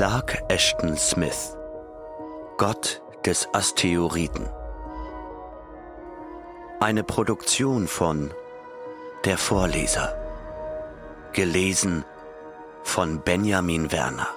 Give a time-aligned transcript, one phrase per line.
[0.00, 1.54] Clark Ashton Smith
[2.56, 4.48] Gott des Asteroiden.
[6.80, 8.32] Eine Produktion von
[9.26, 10.16] Der Vorleser.
[11.34, 12.06] Gelesen
[12.82, 14.28] von Benjamin Werner.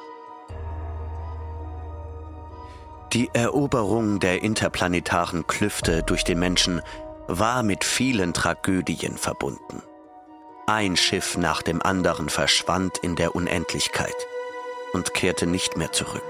[3.14, 6.82] Die Eroberung der interplanetaren Klüfte durch den Menschen
[7.28, 9.82] war mit vielen Tragödien verbunden.
[10.68, 14.28] Ein Schiff nach dem anderen verschwand in der Unendlichkeit
[14.94, 16.24] und kehrte nicht mehr zurück.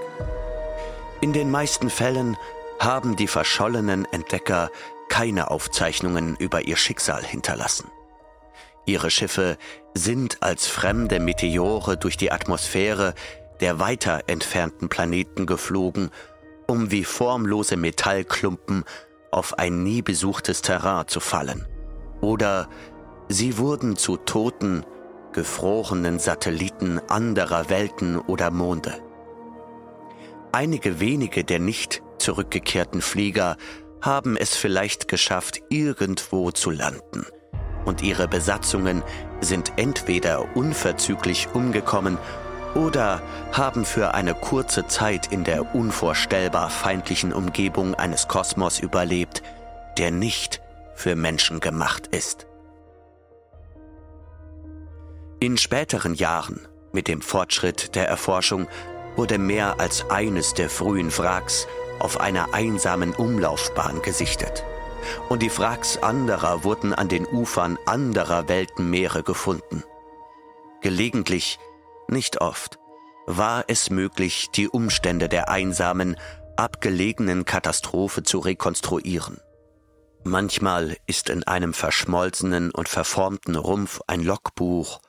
[1.20, 2.36] In den meisten Fällen
[2.80, 4.70] haben die verschollenen Entdecker
[5.08, 7.90] keine Aufzeichnungen über ihr Schicksal hinterlassen.
[8.86, 9.56] Ihre Schiffe
[9.94, 13.14] sind als fremde Meteore durch die Atmosphäre
[13.60, 16.10] der weiter entfernten Planeten geflogen,
[16.66, 18.84] um wie formlose Metallklumpen
[19.30, 21.66] auf ein nie besuchtes Terrain zu fallen.
[22.20, 22.68] Oder
[23.28, 24.84] sie wurden zu toten,
[25.34, 28.94] gefrorenen Satelliten anderer Welten oder Monde.
[30.52, 33.56] Einige wenige der nicht zurückgekehrten Flieger
[34.00, 37.26] haben es vielleicht geschafft, irgendwo zu landen.
[37.84, 39.02] Und ihre Besatzungen
[39.40, 42.16] sind entweder unverzüglich umgekommen
[42.74, 43.20] oder
[43.52, 49.42] haben für eine kurze Zeit in der unvorstellbar feindlichen Umgebung eines Kosmos überlebt,
[49.98, 50.60] der nicht
[50.94, 52.46] für Menschen gemacht ist.
[55.44, 56.58] In späteren Jahren,
[56.94, 58.66] mit dem Fortschritt der Erforschung,
[59.14, 64.64] wurde mehr als eines der frühen Wracks auf einer einsamen Umlaufbahn gesichtet.
[65.28, 69.84] Und die Wracks anderer wurden an den Ufern anderer Weltenmeere gefunden.
[70.80, 71.58] Gelegentlich,
[72.08, 72.78] nicht oft,
[73.26, 76.16] war es möglich, die Umstände der einsamen,
[76.56, 79.42] abgelegenen Katastrophe zu rekonstruieren.
[80.24, 85.00] Manchmal ist in einem verschmolzenen und verformten Rumpf ein Logbuch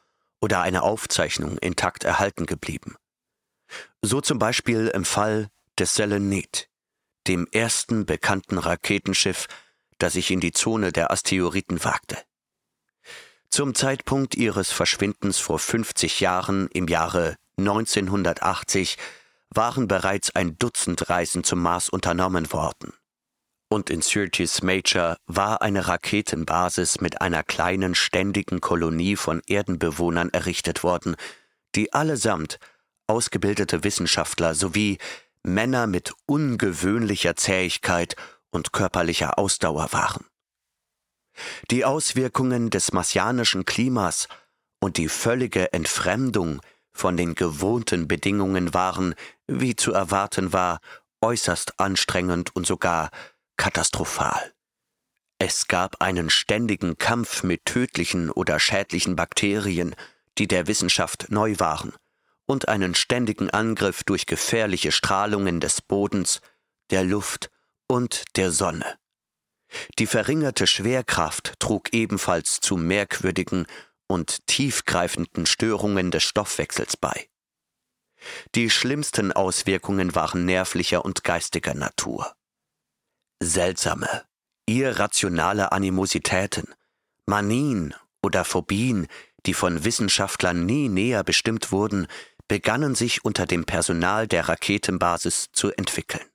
[0.42, 2.96] oder eine Aufzeichnung intakt erhalten geblieben.
[4.02, 6.70] So zum Beispiel im Fall des Selenet,
[7.28, 9.48] dem ersten bekannten Raketenschiff,
[9.98, 12.18] das sich in die Zone der Asteroiden wagte.
[13.50, 18.98] Zum Zeitpunkt ihres Verschwindens vor 50 Jahren im Jahre 1980
[19.50, 22.94] waren bereits ein Dutzend Reisen zum Mars unternommen worden
[23.70, 30.84] und in Syrtis Major war eine Raketenbasis mit einer kleinen ständigen Kolonie von Erdenbewohnern errichtet
[30.84, 31.16] worden,
[31.76, 32.60] die allesamt
[33.08, 34.98] ausgebildete Wissenschaftler sowie
[35.44, 38.16] Männer mit ungewöhnlicher Zähigkeit
[38.50, 40.26] und körperlicher Ausdauer waren.
[41.70, 44.28] Die Auswirkungen des marsianischen Klimas
[44.80, 46.62] und die völlige Entfremdung
[46.94, 49.16] von den gewohnten Bedingungen waren,
[49.48, 50.80] wie zu erwarten war,
[51.22, 53.10] äußerst anstrengend und sogar
[53.58, 54.54] katastrophal.
[55.38, 59.96] Es gab einen ständigen Kampf mit tödlichen oder schädlichen Bakterien,
[60.38, 61.94] die der Wissenschaft neu waren,
[62.46, 66.40] und einen ständigen Angriff durch gefährliche Strahlungen des Bodens,
[66.90, 67.50] der Luft
[67.88, 68.98] und der Sonne.
[70.00, 73.66] Die verringerte Schwerkraft trug ebenfalls zu merkwürdigen
[74.08, 77.28] und tiefgreifenden Störungen des Stoffwechsels bei.
[78.54, 82.36] Die schlimmsten Auswirkungen waren nervlicher und geistiger Natur
[83.46, 84.24] seltsame,
[84.66, 86.74] irrationale Animositäten,
[87.26, 89.08] Manien oder Phobien,
[89.46, 92.08] die von Wissenschaftlern nie näher bestimmt wurden,
[92.48, 96.26] begannen sich unter dem Personal der Raketenbasis zu entwickeln.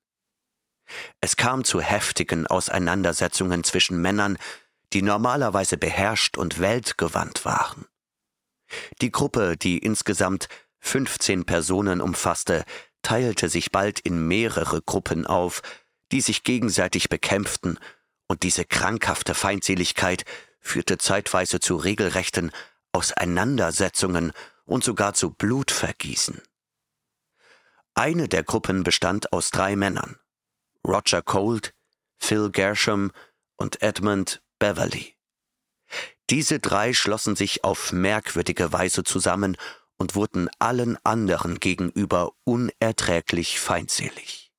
[1.21, 4.38] Es kam zu heftigen Auseinandersetzungen zwischen Männern,
[4.92, 7.87] die normalerweise beherrscht und weltgewandt waren.
[9.00, 10.48] Die Gruppe, die insgesamt
[10.81, 12.65] 15 Personen umfasste,
[13.03, 15.62] teilte sich bald in mehrere Gruppen auf,
[16.12, 17.78] die sich gegenseitig bekämpften,
[18.26, 20.25] und diese krankhafte Feindseligkeit
[20.60, 22.53] führte zeitweise zu regelrechten
[22.93, 24.32] Auseinandersetzungen
[24.65, 26.41] und sogar zu Blutvergießen.
[27.94, 30.16] Eine der Gruppen bestand aus drei Männern,
[30.87, 31.75] Roger Colt,
[32.19, 33.10] Phil Gershom
[33.56, 35.16] und Edmund Beverly.
[36.31, 39.57] Diese drei schlossen sich auf merkwürdige Weise zusammen
[39.97, 44.49] und wurden allen anderen gegenüber unerträglich feindselig.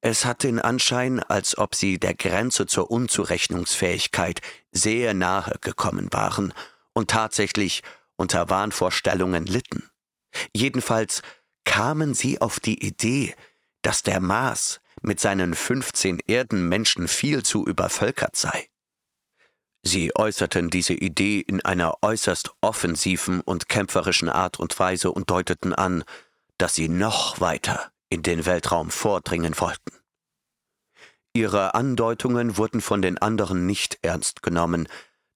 [0.00, 4.40] Es hat den Anschein, als ob sie der Grenze zur Unzurechnungsfähigkeit
[4.70, 6.54] sehr nahe gekommen waren
[6.92, 7.82] und tatsächlich
[8.16, 9.90] unter Wahnvorstellungen litten.
[10.54, 11.22] Jedenfalls
[11.64, 13.34] kamen sie auf die Idee,
[13.82, 18.68] dass der Mars mit seinen 15 Erdenmenschen viel zu übervölkert sei.
[19.82, 25.72] Sie äußerten diese Idee in einer äußerst offensiven und kämpferischen Art und Weise und deuteten
[25.72, 26.04] an,
[26.56, 29.92] dass sie noch weiter in den Weltraum vordringen wollten.
[31.34, 34.88] Ihre Andeutungen wurden von den anderen nicht ernst genommen,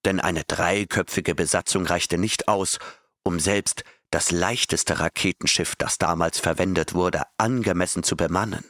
[0.05, 2.79] denn eine dreiköpfige Besatzung reichte nicht aus,
[3.23, 8.65] um selbst das leichteste Raketenschiff, das damals verwendet wurde, angemessen zu bemannen.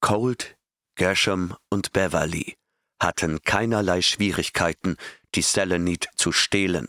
[0.00, 0.56] Colt,
[0.94, 2.56] Gershom und Beverly
[3.00, 4.96] hatten keinerlei Schwierigkeiten,
[5.34, 6.88] die Selenite zu stehlen,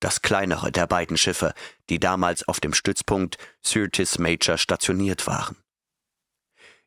[0.00, 1.52] das kleinere der beiden Schiffe,
[1.88, 5.56] die damals auf dem Stützpunkt Syrtis Major stationiert waren.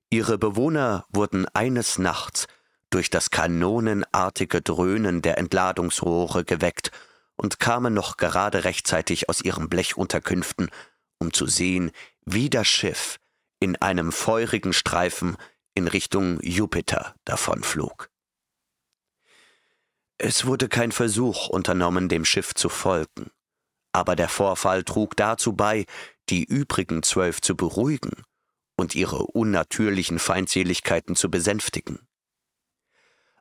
[0.09, 2.47] Ihre Bewohner wurden eines Nachts
[2.89, 6.91] durch das kanonenartige Dröhnen der Entladungsrohre geweckt
[7.35, 10.69] und kamen noch gerade rechtzeitig aus ihren Blechunterkünften,
[11.19, 11.91] um zu sehen,
[12.25, 13.19] wie das Schiff
[13.59, 15.38] in einem feurigen Streifen
[15.73, 18.08] in Richtung Jupiter davonflog.
[20.21, 23.31] Es wurde kein Versuch unternommen, dem Schiff zu folgen,
[23.94, 25.86] aber der Vorfall trug dazu bei,
[26.30, 28.24] die übrigen zwölf zu beruhigen
[28.75, 32.06] und ihre unnatürlichen Feindseligkeiten zu besänftigen.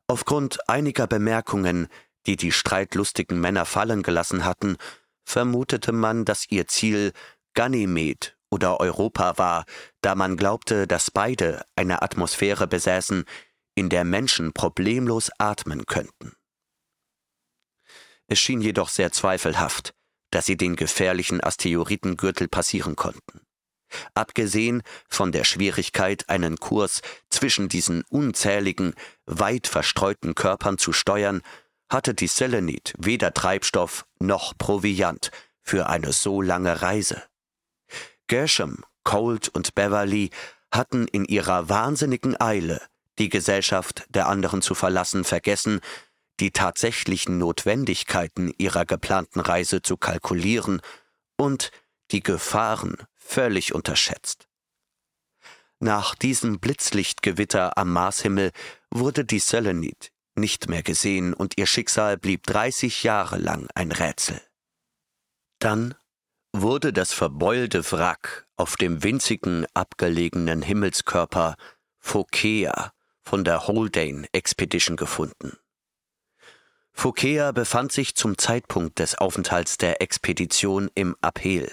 [0.06, 1.88] Aufgrund einiger Bemerkungen,
[2.26, 4.76] die die streitlustigen Männer fallen gelassen hatten,
[5.24, 7.12] vermutete man, dass ihr Ziel
[7.54, 9.64] Ganymed oder Europa war,
[10.00, 13.24] da man glaubte, dass beide eine Atmosphäre besäßen,
[13.74, 16.37] in der Menschen problemlos atmen könnten.
[18.28, 19.94] Es schien jedoch sehr zweifelhaft,
[20.30, 23.40] dass sie den gefährlichen Asteroidengürtel passieren konnten.
[24.14, 28.94] Abgesehen von der Schwierigkeit, einen Kurs zwischen diesen unzähligen,
[29.24, 31.40] weit verstreuten Körpern zu steuern,
[31.90, 35.30] hatte die Selenit weder Treibstoff noch Proviant
[35.62, 37.22] für eine so lange Reise.
[38.26, 40.30] Gershom, Colt und Beverly
[40.70, 42.82] hatten in ihrer wahnsinnigen Eile,
[43.18, 45.80] die Gesellschaft der anderen zu verlassen, vergessen,
[46.40, 50.80] die tatsächlichen Notwendigkeiten ihrer geplanten Reise zu kalkulieren
[51.36, 51.70] und
[52.10, 54.48] die Gefahren völlig unterschätzt.
[55.80, 58.50] Nach diesem Blitzlichtgewitter am Marshimmel
[58.90, 64.40] wurde die Selenit nicht mehr gesehen und ihr Schicksal blieb 30 Jahre lang ein Rätsel.
[65.58, 65.94] Dann
[66.52, 71.56] wurde das verbeulte Wrack auf dem winzigen abgelegenen Himmelskörper
[71.98, 72.92] Phokea
[73.22, 75.58] von der Haldane Expedition gefunden.
[77.00, 81.70] Fouquet befand sich zum Zeitpunkt des Aufenthalts der Expedition im Aphel.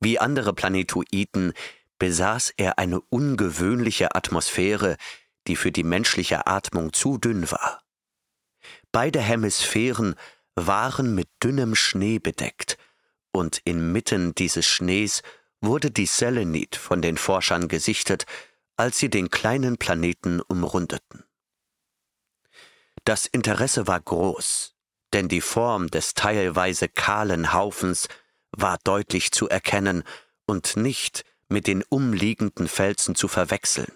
[0.00, 1.52] Wie andere Planetoiden
[2.00, 4.96] besaß er eine ungewöhnliche Atmosphäre,
[5.46, 7.84] die für die menschliche Atmung zu dünn war.
[8.90, 10.16] Beide Hemisphären
[10.56, 12.78] waren mit dünnem Schnee bedeckt,
[13.30, 15.22] und inmitten dieses Schnees
[15.60, 18.26] wurde die Selenit von den Forschern gesichtet,
[18.76, 21.22] als sie den kleinen Planeten umrundeten.
[23.04, 24.74] Das Interesse war groß,
[25.12, 28.08] denn die Form des teilweise kahlen Haufens
[28.50, 30.04] war deutlich zu erkennen
[30.46, 33.92] und nicht mit den umliegenden Felsen zu verwechseln.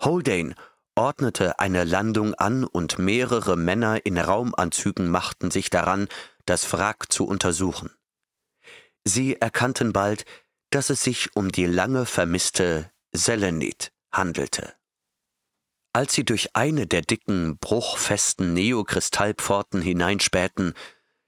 [0.00, 0.54] Haldane
[0.94, 6.08] ordnete eine Landung an und mehrere Männer in Raumanzügen machten sich daran,
[6.46, 7.90] das Wrack zu untersuchen.
[9.04, 10.24] Sie erkannten bald,
[10.70, 14.74] dass es sich um die lange vermisste Selenit handelte.
[15.92, 20.74] Als sie durch eine der dicken, bruchfesten Neokristallpforten hineinspähten,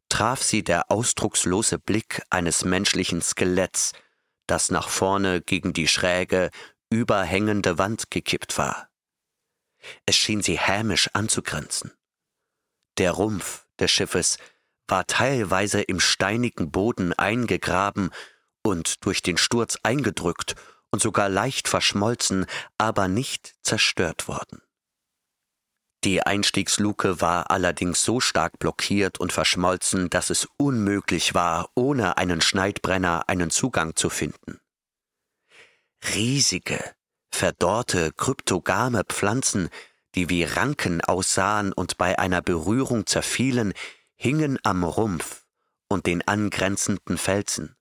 [0.09, 3.93] traf sie der ausdruckslose Blick eines menschlichen Skeletts,
[4.47, 6.51] das nach vorne gegen die schräge,
[6.91, 8.89] überhängende Wand gekippt war.
[10.07, 11.93] Es schien sie hämisch anzugrenzen.
[12.99, 14.39] Der Rumpf des Schiffes
[14.87, 18.11] war teilweise im steinigen Boden eingegraben
[18.63, 20.55] und durch den Sturz eingedrückt
[20.93, 22.47] und sogar leicht verschmolzen,
[22.79, 24.63] aber nicht zerstört worden.
[26.05, 32.41] Die Einstiegsluke war allerdings so stark blockiert und verschmolzen, dass es unmöglich war, ohne einen
[32.41, 34.61] Schneidbrenner einen Zugang zu finden.
[36.15, 36.83] Riesige,
[37.31, 39.69] verdorrte, kryptogame Pflanzen,
[40.17, 43.73] die wie Ranken aussahen und bei einer Berührung zerfielen,
[44.17, 45.45] hingen am Rumpf
[45.89, 47.77] und den angrenzenden Felsen.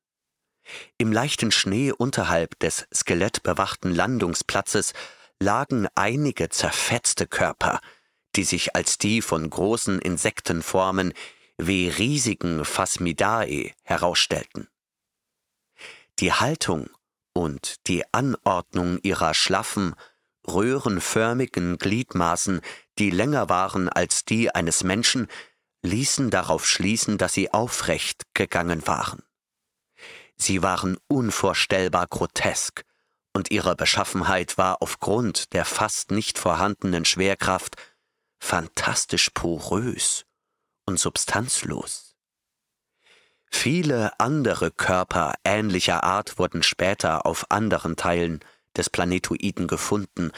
[0.97, 4.93] Im leichten Schnee unterhalb des skelettbewachten Landungsplatzes
[5.39, 7.81] lagen einige zerfetzte Körper,
[8.35, 11.13] die sich als die von großen Insektenformen
[11.57, 14.67] wie riesigen Phasmidae herausstellten.
[16.19, 16.89] Die Haltung
[17.33, 19.95] und die Anordnung ihrer schlaffen,
[20.47, 22.61] röhrenförmigen Gliedmaßen,
[22.99, 25.27] die länger waren als die eines Menschen,
[25.83, 29.23] ließen darauf schließen, dass sie aufrecht gegangen waren.
[30.41, 32.83] Sie waren unvorstellbar grotesk,
[33.31, 37.75] und ihre Beschaffenheit war aufgrund der fast nicht vorhandenen Schwerkraft
[38.39, 40.25] fantastisch porös
[40.88, 42.15] und substanzlos.
[43.51, 48.39] Viele andere Körper ähnlicher Art wurden später auf anderen Teilen
[48.75, 50.31] des Planetoiden gefunden,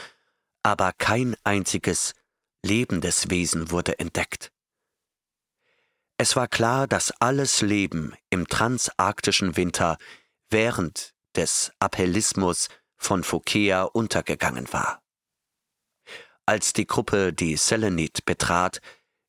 [0.62, 2.12] aber kein einziges
[2.62, 4.52] lebendes Wesen wurde entdeckt.
[6.16, 9.98] Es war klar, dass alles Leben im transarktischen Winter
[10.48, 15.02] während des Appellismus von Phokea untergegangen war.
[16.46, 18.80] Als die Gruppe die Selenit betrat,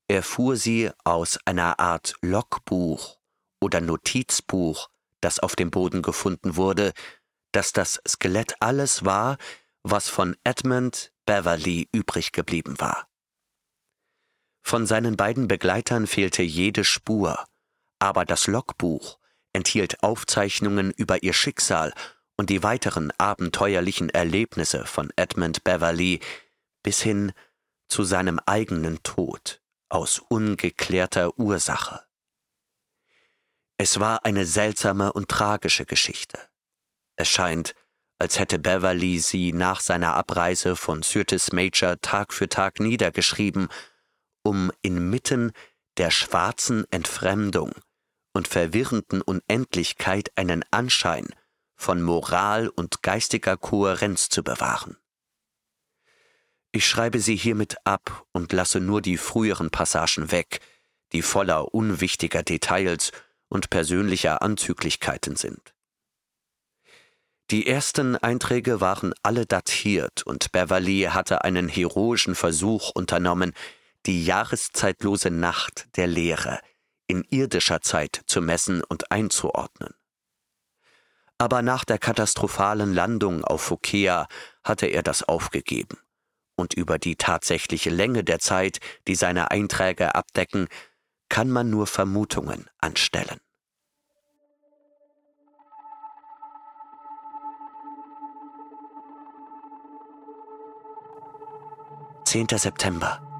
[0.07, 3.17] erfuhr sie aus einer Art Logbuch
[3.59, 4.89] oder Notizbuch,
[5.21, 6.93] das auf dem Boden gefunden wurde,
[7.51, 9.37] dass das Skelett alles war,
[9.81, 13.07] was von Edmund Beverly übrig geblieben war.
[14.67, 17.45] Von seinen beiden Begleitern fehlte jede Spur,
[17.99, 19.19] aber das Logbuch
[19.53, 21.93] enthielt Aufzeichnungen über ihr Schicksal
[22.35, 26.19] und die weiteren abenteuerlichen Erlebnisse von Edmund Beverly
[26.81, 27.31] bis hin
[27.89, 32.03] zu seinem eigenen Tod aus ungeklärter Ursache.
[33.77, 36.39] Es war eine seltsame und tragische Geschichte.
[37.15, 37.75] Es scheint,
[38.17, 43.69] als hätte Beverly sie nach seiner Abreise von Syrtis Major Tag für Tag niedergeschrieben,
[44.45, 45.51] um inmitten
[45.97, 47.73] der schwarzen Entfremdung
[48.33, 51.27] und verwirrenden Unendlichkeit einen Anschein
[51.75, 54.97] von Moral und geistiger Kohärenz zu bewahren.
[56.71, 60.59] Ich schreibe sie hiermit ab und lasse nur die früheren Passagen weg,
[61.11, 63.11] die voller unwichtiger Details
[63.47, 65.73] und persönlicher Anzüglichkeiten sind.
[67.51, 73.53] Die ersten Einträge waren alle datiert und Beverly hatte einen heroischen Versuch unternommen,
[74.05, 76.59] die jahreszeitlose Nacht der Lehre
[77.07, 79.93] in irdischer Zeit zu messen und einzuordnen.
[81.37, 84.27] Aber nach der katastrophalen Landung auf Fokea
[84.63, 85.97] hatte er das aufgegeben,
[86.55, 90.67] und über die tatsächliche Länge der Zeit, die seine Einträge abdecken,
[91.27, 93.39] kann man nur Vermutungen anstellen.
[102.25, 102.47] 10.
[102.57, 103.34] September.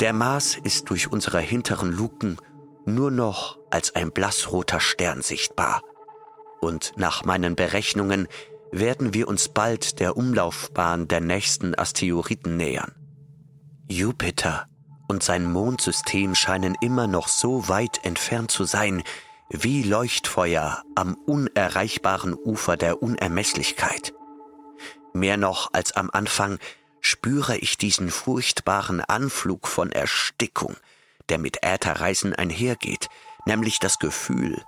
[0.00, 2.38] Der Mars ist durch unsere hinteren Luken
[2.84, 5.82] nur noch als ein blassroter Stern sichtbar.
[6.60, 8.26] Und nach meinen Berechnungen
[8.72, 12.92] werden wir uns bald der Umlaufbahn der nächsten Asteroiden nähern.
[13.88, 14.66] Jupiter
[15.06, 19.04] und sein Mondsystem scheinen immer noch so weit entfernt zu sein,
[19.48, 24.12] wie Leuchtfeuer am unerreichbaren Ufer der Unermesslichkeit.
[25.12, 26.58] Mehr noch als am Anfang
[27.04, 30.74] spüre ich diesen furchtbaren Anflug von Erstickung,
[31.28, 33.08] der mit Ätherreisen einhergeht,
[33.44, 34.64] nämlich das Gefühl,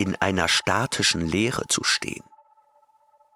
[0.00, 2.24] in einer statischen Leere zu stehen.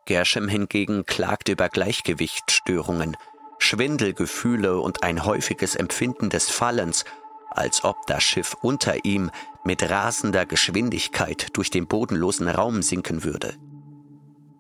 [0.06, 3.16] Gershom hingegen klagt über Gleichgewichtsstörungen,
[3.58, 7.04] Schwindelgefühle und ein häufiges Empfinden des Fallens,
[7.48, 9.30] als ob das Schiff unter ihm
[9.62, 13.54] mit rasender Geschwindigkeit durch den bodenlosen Raum sinken würde.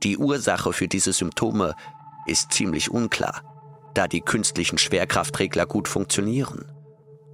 [0.04, 1.74] Die Ursache für diese Symptome
[2.26, 3.51] ist ziemlich unklar
[3.94, 6.70] da die künstlichen Schwerkraftregler gut funktionieren.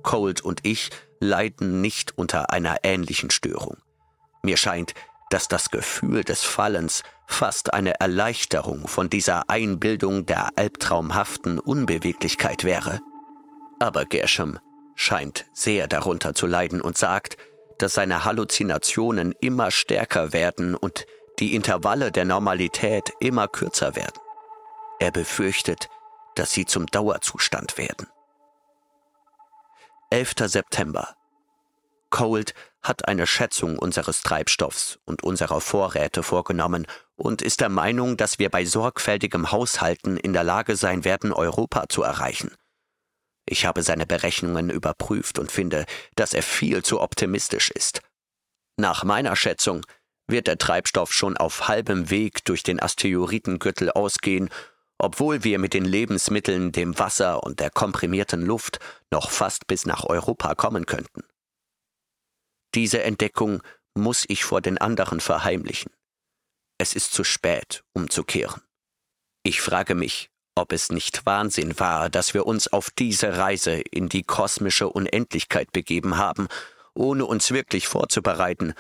[0.03, 3.79] Colt und ich leiden nicht unter einer ähnlichen Störung.
[4.43, 4.95] Mir scheint,
[5.31, 13.00] dass das Gefühl des Fallens fast eine Erleichterung von dieser Einbildung der albtraumhaften Unbeweglichkeit wäre.
[13.79, 14.59] Aber Gershom
[14.95, 17.37] scheint sehr darunter zu leiden und sagt,
[17.79, 21.07] dass seine Halluzinationen immer stärker werden und
[21.38, 24.19] die Intervalle der Normalität immer kürzer werden.
[24.99, 25.88] Er befürchtet,
[26.38, 28.07] dass sie zum Dauerzustand werden.
[30.11, 30.35] 11.
[30.47, 31.16] September.
[32.11, 38.38] Cold hat eine Schätzung unseres Treibstoffs und unserer Vorräte vorgenommen und ist der Meinung, dass
[38.38, 42.54] wir bei sorgfältigem Haushalten in der Lage sein werden, Europa zu erreichen.
[43.45, 45.85] Ich habe seine Berechnungen überprüft und finde,
[46.16, 48.00] dass er viel zu optimistisch ist.
[48.76, 49.85] Nach meiner Schätzung
[50.26, 54.50] wird der Treibstoff schon auf halbem Weg durch den Asteroidengürtel ausgehen
[54.99, 60.05] obwohl wir mit den Lebensmitteln, dem Wasser und der komprimierten Luft noch fast bis nach
[60.05, 61.23] Europa kommen könnten.
[62.75, 63.62] Diese Entdeckung
[63.95, 65.93] muss ich vor den anderen verheimlichen.
[66.78, 68.62] Es ist zu spät, umzukehren.
[69.43, 74.09] Ich frage mich, ob es nicht Wahnsinn war, dass wir uns auf diese Reise in
[74.09, 76.49] die kosmische Unendlichkeit begeben haben,
[76.95, 78.75] ohne uns wirklich vorzubereiten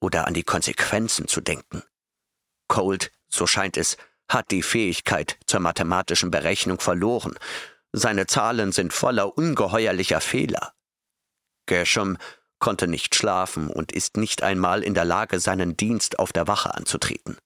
[0.00, 1.82] oder an die Konsequenzen zu denken.
[2.68, 3.96] Cold, so scheint es,
[4.28, 7.34] hat die Fähigkeit zur mathematischen Berechnung verloren.
[7.92, 10.72] Seine Zahlen sind voller ungeheuerlicher Fehler.
[11.66, 12.18] Gershom
[12.58, 16.74] konnte nicht schlafen und ist nicht einmal in der Lage, seinen Dienst auf der Wache
[16.74, 17.36] anzutreten.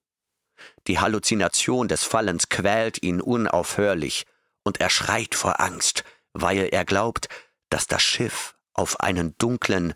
[0.86, 4.24] Die Halluzination des Fallens quält ihn unaufhörlich,
[4.64, 6.04] und er schreit vor Angst,
[6.34, 7.28] weil er glaubt,
[7.70, 9.94] dass das Schiff auf einen dunklen,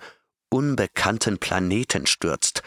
[0.48, 2.62] unbekannten Planeten stürzt,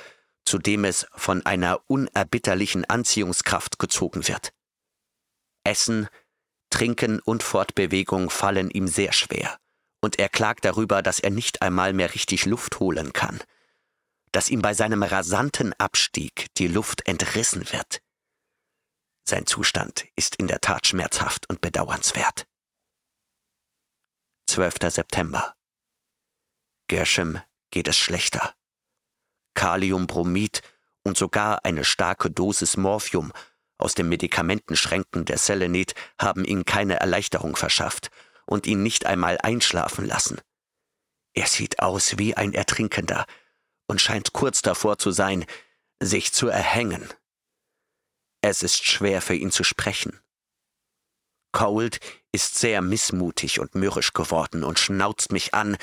[0.46, 4.54] zu dem es von einer unerbitterlichen Anziehungskraft gezogen wird.
[5.64, 6.08] Essen,
[6.70, 9.58] Trinken und Fortbewegung fallen ihm sehr schwer,
[10.02, 13.42] und er klagt darüber, dass er nicht einmal mehr richtig Luft holen kann,
[14.32, 18.02] dass ihm bei seinem rasanten Abstieg die Luft entrissen wird.
[19.28, 22.46] Sein Zustand ist in der Tat schmerzhaft und bedauernswert.
[24.48, 24.76] 12.
[24.90, 25.56] September.
[26.88, 27.40] Gershom
[27.72, 28.54] geht es schlechter.
[29.56, 30.62] Kaliumbromid
[31.04, 33.34] und sogar eine starke Dosis Morphium
[33.78, 38.10] aus den Medikamentenschränken der Selenit haben ihm keine Erleichterung verschafft
[38.46, 40.40] und ihn nicht einmal einschlafen lassen.
[41.34, 43.26] Er sieht aus wie ein Ertrinkender
[43.88, 45.46] und scheint kurz davor zu sein,
[46.02, 47.10] sich zu erhängen.
[48.42, 50.20] Es ist schwer für ihn zu sprechen.
[51.52, 52.00] Cold
[52.32, 55.78] ist sehr missmutig und mürrisch geworden und schnauzt mich an,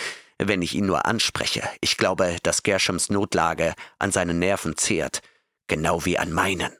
[0.48, 1.62] wenn ich ihn nur anspreche.
[1.80, 5.20] Ich glaube, dass Gershoms Notlage an seinen Nerven zehrt,
[5.66, 6.72] genau wie an meinen.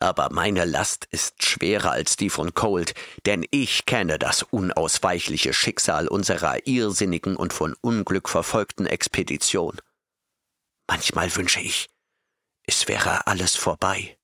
[0.00, 2.94] Aber meine Last ist schwerer als die von Cold,
[3.26, 9.80] denn ich kenne das unausweichliche Schicksal unserer irrsinnigen und von Unglück verfolgten Expedition.
[10.86, 11.88] Manchmal wünsche ich,
[12.66, 14.18] es wäre alles vorbei.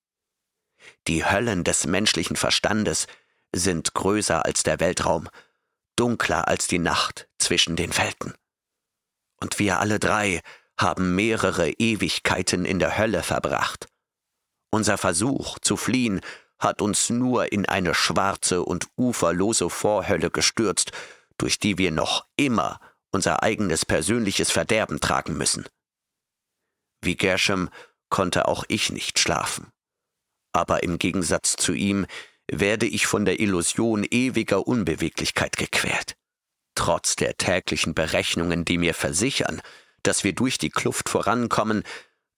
[1.07, 3.07] Die Höllen des menschlichen Verstandes
[3.55, 5.29] sind größer als der Weltraum,
[5.97, 8.35] dunkler als die Nacht zwischen den Welten.
[9.43, 10.41] Und wir alle drei
[10.79, 13.87] haben mehrere Ewigkeiten in der Hölle verbracht.
[14.71, 16.21] Unser Versuch zu fliehen
[16.59, 20.93] hat uns nur in eine schwarze und uferlose Vorhölle gestürzt,
[21.39, 22.81] durch die wir noch immer
[23.13, 25.67] unser eigenes persönliches Verderben tragen müssen.
[27.03, 27.71] Wie Gershom
[28.11, 29.73] konnte auch ich nicht schlafen.
[30.53, 32.07] Aber im Gegensatz zu ihm
[32.51, 36.17] werde ich von der Illusion ewiger Unbeweglichkeit gequält.
[36.81, 39.61] Trotz der täglichen Berechnungen, die mir versichern,
[40.03, 41.83] dass wir durch die Kluft vorankommen,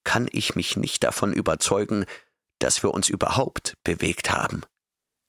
[0.03, 2.07] kann ich mich nicht davon überzeugen,
[2.59, 4.63] dass wir uns überhaupt bewegt haben.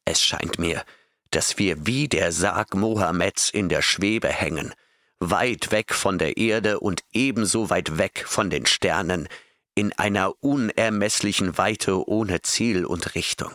[0.03, 0.83] Es scheint mir,
[1.29, 4.73] dass wir wie der Sarg Mohammeds in der Schwebe hängen,
[5.19, 9.29] weit weg von der Erde und ebenso weit weg von den Sternen,
[9.75, 13.51] in einer unermesslichen Weite ohne Ziel und Richtung.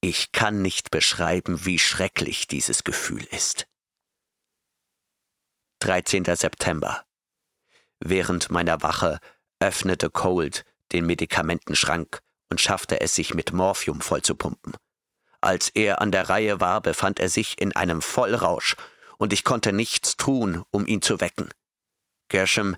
[0.00, 3.66] Ich kann nicht beschreiben, wie schrecklich dieses Gefühl ist.
[5.80, 6.24] 13.
[6.24, 7.04] September.
[8.00, 9.20] Während meiner Wache
[9.60, 14.74] öffnete Cold den Medikamentenschrank und schaffte es sich mit Morphium vollzupumpen.
[15.40, 18.74] Als er an der Reihe war, befand er sich in einem Vollrausch,
[19.18, 21.48] und ich konnte nichts tun, um ihn zu wecken.
[22.28, 22.76] Gershom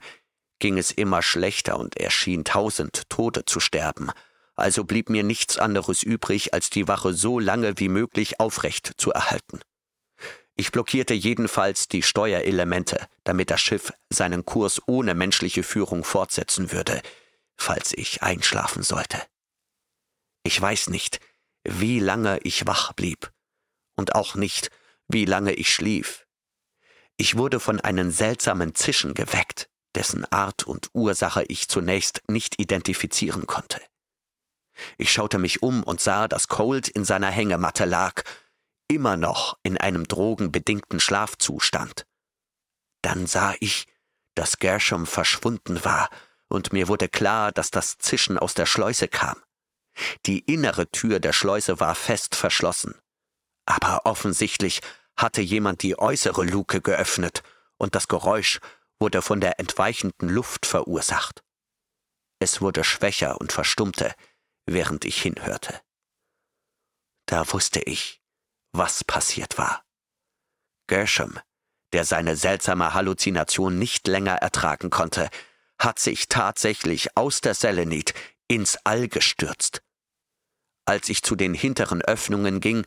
[0.58, 4.10] ging es immer schlechter und er schien tausend Tote zu sterben,
[4.56, 9.10] also blieb mir nichts anderes übrig, als die Wache so lange wie möglich aufrecht zu
[9.10, 9.60] erhalten.
[10.60, 17.00] Ich blockierte jedenfalls die Steuerelemente, damit das Schiff seinen Kurs ohne menschliche Führung fortsetzen würde,
[17.56, 19.22] falls ich einschlafen sollte.
[20.42, 21.18] Ich weiß nicht,
[21.64, 23.32] wie lange ich wach blieb
[23.96, 24.70] und auch nicht,
[25.08, 26.26] wie lange ich schlief.
[27.16, 33.46] Ich wurde von einem seltsamen Zischen geweckt, dessen Art und Ursache ich zunächst nicht identifizieren
[33.46, 33.80] konnte.
[34.98, 38.24] Ich schaute mich um und sah, dass Cold in seiner Hängematte lag,
[38.90, 42.06] immer noch in einem drogenbedingten Schlafzustand.
[43.02, 43.86] Dann sah ich,
[44.34, 46.10] dass Gershom verschwunden war,
[46.48, 49.40] und mir wurde klar, dass das Zischen aus der Schleuse kam.
[50.26, 52.96] Die innere Tür der Schleuse war fest verschlossen.
[53.64, 54.80] Aber offensichtlich
[55.16, 57.42] hatte jemand die äußere Luke geöffnet,
[57.76, 58.58] und das Geräusch
[58.98, 61.44] wurde von der entweichenden Luft verursacht.
[62.40, 64.14] Es wurde schwächer und verstummte,
[64.66, 65.80] während ich hinhörte.
[67.26, 68.19] Da wusste ich,
[68.72, 69.84] was passiert war.
[70.86, 71.38] Gershom,
[71.92, 75.28] der seine seltsame Halluzination nicht länger ertragen konnte,
[75.78, 78.14] hat sich tatsächlich aus der Selenit
[78.48, 79.82] ins All gestürzt.
[80.84, 82.84] Als ich zu den hinteren Öffnungen ging,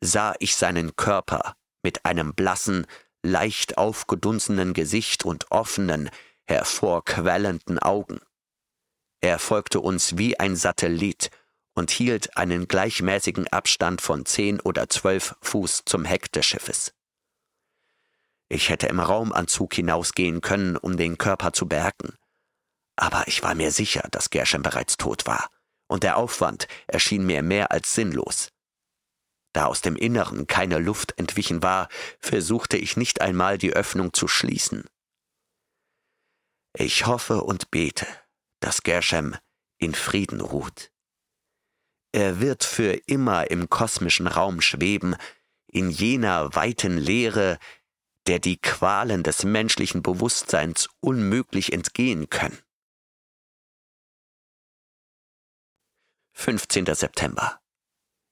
[0.00, 2.86] sah ich seinen Körper mit einem blassen,
[3.22, 6.10] leicht aufgedunsenen Gesicht und offenen,
[6.46, 8.20] hervorquellenden Augen.
[9.20, 11.30] Er folgte uns wie ein Satellit
[11.76, 16.92] und hielt einen gleichmäßigen Abstand von zehn oder zwölf Fuß zum Heck des Schiffes.
[18.48, 22.16] Ich hätte im Raumanzug hinausgehen können, um den Körper zu bergen,
[22.96, 25.50] aber ich war mir sicher, dass Gershom bereits tot war,
[25.86, 28.48] und der Aufwand erschien mir mehr als sinnlos.
[29.52, 31.88] Da aus dem Inneren keine Luft entwichen war,
[32.20, 34.84] versuchte ich nicht einmal die Öffnung zu schließen.
[36.74, 38.06] Ich hoffe und bete,
[38.60, 39.36] dass Gershom
[39.78, 40.90] in Frieden ruht.
[42.12, 45.16] Er wird für immer im kosmischen Raum schweben,
[45.66, 47.58] in jener weiten Leere,
[48.26, 52.58] der die Qualen des menschlichen Bewusstseins unmöglich entgehen können.
[56.32, 56.86] 15.
[56.94, 57.60] September.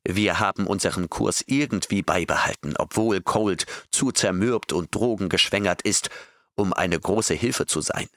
[0.07, 6.11] Wir haben unseren Kurs irgendwie beibehalten, obwohl Cold zu zermürbt und drogengeschwängert ist,
[6.55, 8.09] um eine große Hilfe zu sein.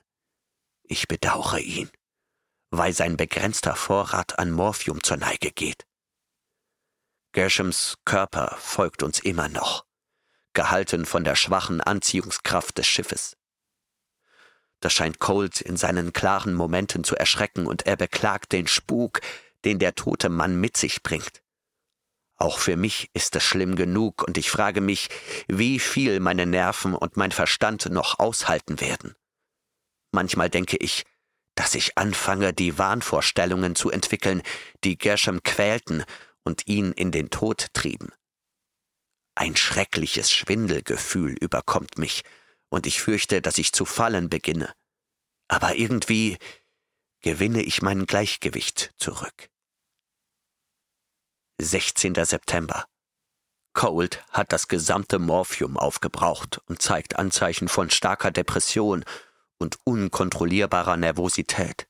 [0.83, 1.89] Ich bedauere ihn,
[2.77, 5.85] weil sein begrenzter Vorrat an Morphium zur Neige geht.
[7.33, 9.85] Gershams Körper folgt uns immer noch,
[10.53, 13.37] gehalten von der schwachen Anziehungskraft des Schiffes.
[14.79, 19.21] Das scheint Colt in seinen klaren Momenten zu erschrecken und er beklagt den Spuk,
[19.65, 21.41] den der tote Mann mit sich bringt.
[22.35, 25.09] Auch für mich ist es schlimm genug und ich frage mich,
[25.47, 29.15] wie viel meine Nerven und mein Verstand noch aushalten werden.
[30.11, 31.03] Manchmal denke ich,
[31.57, 34.43] dass ich anfange, die Wahnvorstellungen zu entwickeln,
[34.83, 36.03] die Gershom quälten
[36.43, 38.13] und ihn in den Tod trieben.
[39.35, 42.23] Ein schreckliches Schwindelgefühl überkommt mich,
[42.69, 44.73] und ich fürchte, dass ich zu fallen beginne.
[45.47, 46.37] Aber irgendwie
[47.21, 49.49] gewinne ich mein Gleichgewicht zurück.
[51.59, 52.13] 16.
[52.23, 52.85] September.
[53.73, 59.05] Cold hat das gesamte Morphium aufgebraucht und zeigt Anzeichen von starker Depression
[59.59, 61.87] und unkontrollierbarer Nervosität.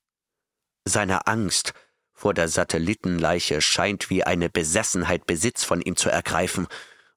[0.85, 1.73] Seine Angst
[2.13, 6.67] vor der Satellitenleiche scheint wie eine Besessenheit Besitz von ihm zu ergreifen,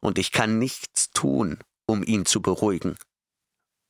[0.00, 2.96] und ich kann nichts tun, um ihn zu beruhigen.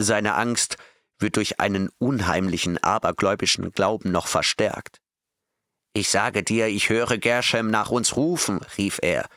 [0.01, 0.77] Seine Angst
[1.19, 5.01] wird durch einen unheimlichen abergläubischen Glauben noch verstärkt.
[5.93, 9.29] Ich sage dir, ich höre Gershom nach uns rufen, rief er.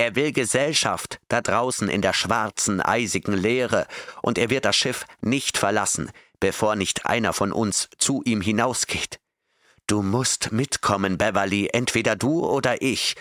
[0.00, 3.86] Er will Gesellschaft da draußen in der schwarzen, eisigen Leere,
[4.22, 6.10] und er wird das Schiff nicht verlassen,
[6.40, 9.20] bevor nicht einer von uns zu ihm hinausgeht.
[9.86, 13.14] Du musst mitkommen, Beverly, entweder du oder ich,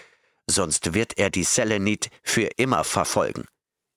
[0.47, 3.45] sonst wird er die Selenit für immer verfolgen.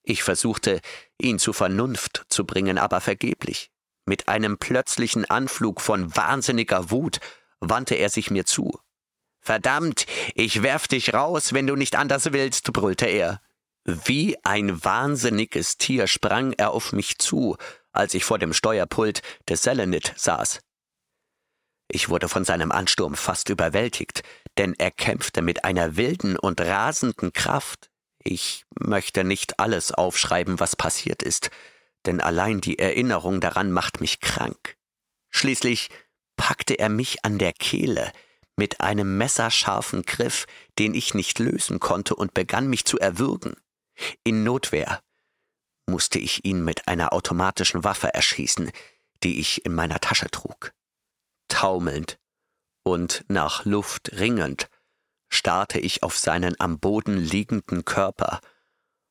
[0.03, 0.81] Ich versuchte,
[1.19, 3.71] ihn zu Vernunft zu bringen, aber vergeblich.
[4.07, 7.21] Mit einem plötzlichen Anflug von wahnsinniger Wut
[7.61, 8.77] wandte er sich mir zu.
[9.45, 13.41] Verdammt, ich werf dich raus, wenn du nicht anders willst, brüllte er.
[13.85, 17.57] Wie ein wahnsinniges Tier sprang er auf mich zu,
[17.91, 20.61] als ich vor dem Steuerpult des Selenit saß.
[21.89, 24.23] Ich wurde von seinem Ansturm fast überwältigt,
[24.59, 27.91] denn er kämpfte mit einer wilden und rasenden Kraft,
[28.23, 31.51] ich möchte nicht alles aufschreiben, was passiert ist,
[32.07, 34.77] denn allein die Erinnerung daran macht mich krank.
[35.31, 35.91] Schließlich
[36.37, 38.13] packte er mich an der Kehle
[38.57, 40.47] mit einem messerscharfen Griff,
[40.79, 43.55] den ich nicht lösen konnte, und begann mich zu erwürgen.
[44.25, 45.01] In Notwehr
[45.87, 48.71] musste ich ihn mit einer automatischen Waffe erschießen,
[49.23, 50.73] die ich in meiner Tasche trug.
[51.49, 52.19] Taumelnd
[52.85, 54.69] und nach Luft ringend
[55.29, 58.41] starrte ich auf seinen am Boden liegenden Körper,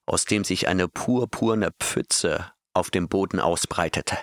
[0.05, 4.17] aus dem sich eine purpurne Pfütze auf dem Boden ausbreitete.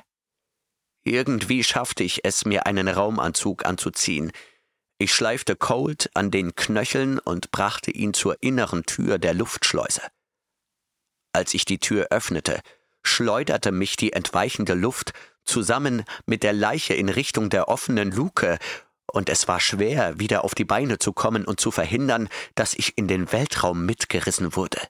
[1.04, 4.32] Irgendwie schaffte ich es, mir einen Raumanzug anzuziehen.
[4.98, 10.02] Ich schleifte Colt an den Knöcheln und brachte ihn zur inneren Tür der Luftschleuse.
[11.32, 12.60] Als ich die Tür öffnete,
[13.02, 15.12] schleuderte mich die entweichende Luft
[15.44, 18.58] zusammen mit der Leiche in Richtung der offenen Luke
[19.12, 22.98] und es war schwer, wieder auf die Beine zu kommen und zu verhindern, dass ich
[22.98, 24.80] in den Weltraum mitgerissen wurde.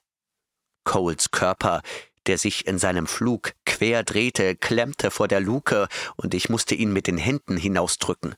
[0.84, 1.82] Coles Körper,
[2.26, 6.92] der sich in seinem Flug quer drehte, klemmte vor der Luke, und ich musste ihn
[6.92, 8.34] mit den Händen hinausdrücken.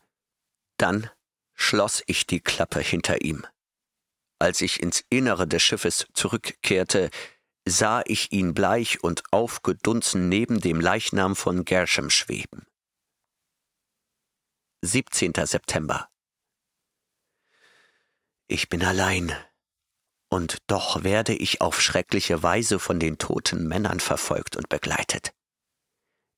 [0.76, 1.10] Dann
[1.60, 3.46] schloss ich die Klappe hinter ihm.
[4.38, 7.10] Als ich ins Innere des Schiffes zurückkehrte,
[7.66, 12.66] sah ich ihn bleich und aufgedunsen neben dem Leichnam von Gershom schweben.
[14.82, 15.34] 17.
[15.44, 16.08] September.
[18.48, 19.36] Ich bin allein,
[20.30, 25.34] und doch werde ich auf schreckliche Weise von den toten Männern verfolgt und begleitet.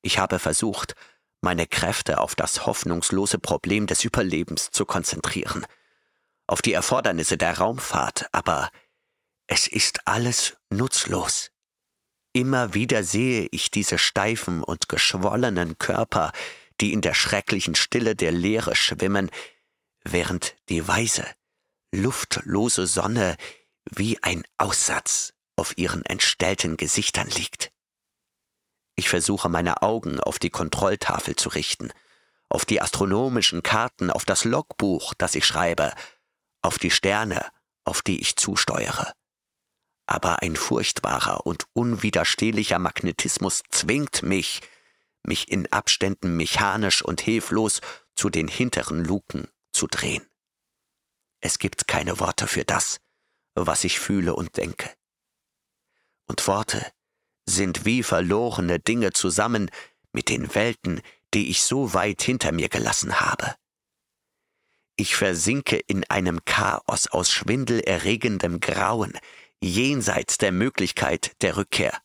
[0.01, 0.95] Ich habe versucht,
[1.43, 5.65] meine Kräfte auf das hoffnungslose Problem des Überlebens zu konzentrieren,
[6.47, 8.69] auf die Erfordernisse der Raumfahrt, aber
[9.47, 11.51] es ist alles nutzlos.
[12.31, 16.31] Immer wieder sehe ich diese steifen und geschwollenen Körper,
[16.79, 19.29] die in der schrecklichen Stille der Leere schwimmen,
[20.05, 21.25] während die weiße,
[21.91, 23.35] luftlose Sonne
[23.91, 27.72] wie ein Aussatz auf ihren entstellten Gesichtern liegt.
[28.95, 31.91] Ich versuche meine Augen auf die Kontrolltafel zu richten,
[32.49, 35.93] auf die astronomischen Karten, auf das Logbuch, das ich schreibe,
[36.61, 37.45] auf die Sterne,
[37.83, 39.13] auf die ich zusteuere.
[40.05, 44.61] Aber ein furchtbarer und unwiderstehlicher Magnetismus zwingt mich,
[45.23, 47.81] mich in Abständen mechanisch und hilflos
[48.15, 50.25] zu den hinteren Luken zu drehen.
[51.39, 52.99] Es gibt keine Worte für das,
[53.55, 54.89] was ich fühle und denke.
[56.27, 56.85] Und Worte
[57.45, 59.69] sind wie verlorene Dinge zusammen
[60.11, 61.01] mit den Welten,
[61.33, 63.55] die ich so weit hinter mir gelassen habe.
[64.95, 69.17] Ich versinke in einem Chaos aus schwindelerregendem Grauen,
[69.59, 71.99] jenseits der Möglichkeit der Rückkehr.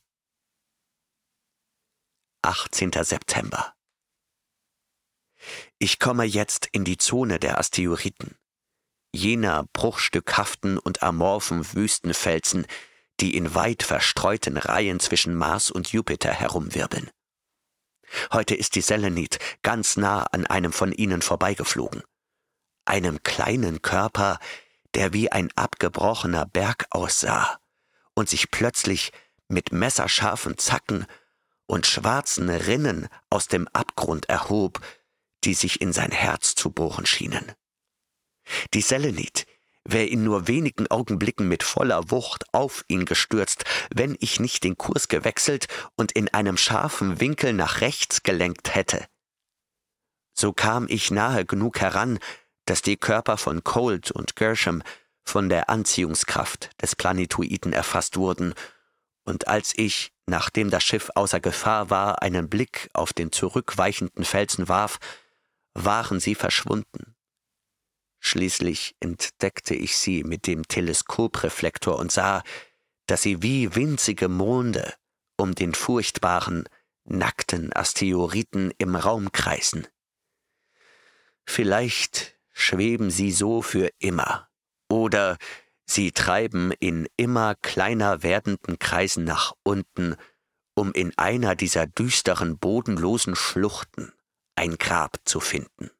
[2.43, 2.93] 18.
[3.03, 3.75] September.
[5.79, 8.39] Ich komme jetzt in die Zone der Asteroiden,
[9.13, 12.67] jener bruchstückhaften und amorphen Wüstenfelsen,
[13.21, 17.11] die in weit verstreuten Reihen zwischen Mars und Jupiter herumwirbeln.
[18.33, 22.03] Heute ist die Selenit ganz nah an einem von ihnen vorbeigeflogen.
[22.85, 24.39] Einem kleinen Körper,
[24.95, 27.59] der wie ein abgebrochener Berg aussah
[28.15, 29.13] und sich plötzlich
[29.49, 31.07] mit messerscharfen Zacken
[31.67, 34.81] und schwarzen Rinnen aus dem Abgrund erhob,
[35.45, 37.53] die sich in sein Herz zu bohren schienen.
[38.73, 39.47] Die Selenit
[39.91, 44.77] wäre in nur wenigen Augenblicken mit voller Wucht auf ihn gestürzt, wenn ich nicht den
[44.77, 49.07] Kurs gewechselt und in einem scharfen Winkel nach rechts gelenkt hätte.
[50.35, 52.19] So kam ich nahe genug heran,
[52.67, 54.83] dass die Körper von Colt und Gershom
[55.25, 58.55] von der Anziehungskraft des Planetoiden erfasst wurden,
[59.25, 64.69] und als ich, nachdem das Schiff außer Gefahr war, einen Blick auf den zurückweichenden Felsen
[64.69, 64.99] warf,
[65.75, 67.15] waren sie verschwunden.
[68.21, 72.43] Schließlich entdeckte ich sie mit dem Teleskopreflektor und sah,
[73.07, 74.95] dass sie wie winzige Monde
[75.37, 76.69] um den furchtbaren,
[77.05, 79.87] nackten Asteroiden im Raum kreisen.
[81.47, 84.49] Vielleicht schweben sie so für immer,
[84.91, 85.39] oder
[85.87, 90.17] sie treiben in immer kleiner werdenden Kreisen nach unten,
[90.75, 94.13] um in einer dieser düsteren, bodenlosen Schluchten
[94.55, 95.91] ein Grab zu finden.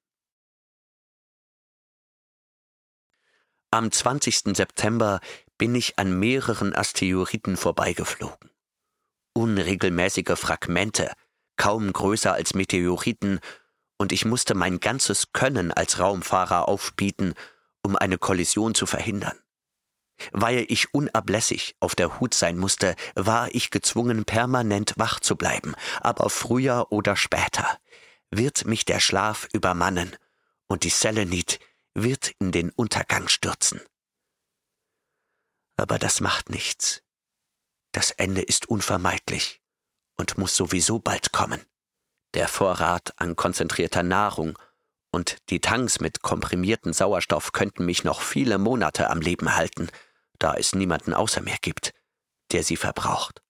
[3.71, 4.57] Am 20.
[4.57, 5.21] September
[5.59, 8.51] bin ich an mehreren Asteroiden vorbeigeflogen.
[9.35, 11.13] Unregelmäßige Fragmente,
[11.57, 13.41] kaum größer als Meteoriten,
[13.99, 17.35] und ich musste mein ganzes Können als Raumfahrer aufbieten,
[17.83, 19.39] um eine Kollision zu verhindern.
[20.33, 25.75] Weil ich unablässig auf der Hut sein musste, war ich gezwungen, permanent wach zu bleiben,
[26.01, 27.79] aber früher oder später
[28.31, 30.17] wird mich der Schlaf übermannen
[30.69, 31.61] und die Selenit
[31.95, 33.81] wird in den Untergang stürzen.
[35.77, 37.03] Aber das macht nichts.
[37.93, 39.61] Das Ende ist unvermeidlich
[40.17, 41.65] und muss sowieso bald kommen.
[42.35, 44.59] Der Vorrat an konzentrierter Nahrung
[45.11, 49.89] und die Tanks mit komprimierten Sauerstoff könnten mich noch viele Monate am Leben halten,
[50.39, 51.95] da es niemanden außer mir gibt,
[52.53, 53.43] der sie verbraucht.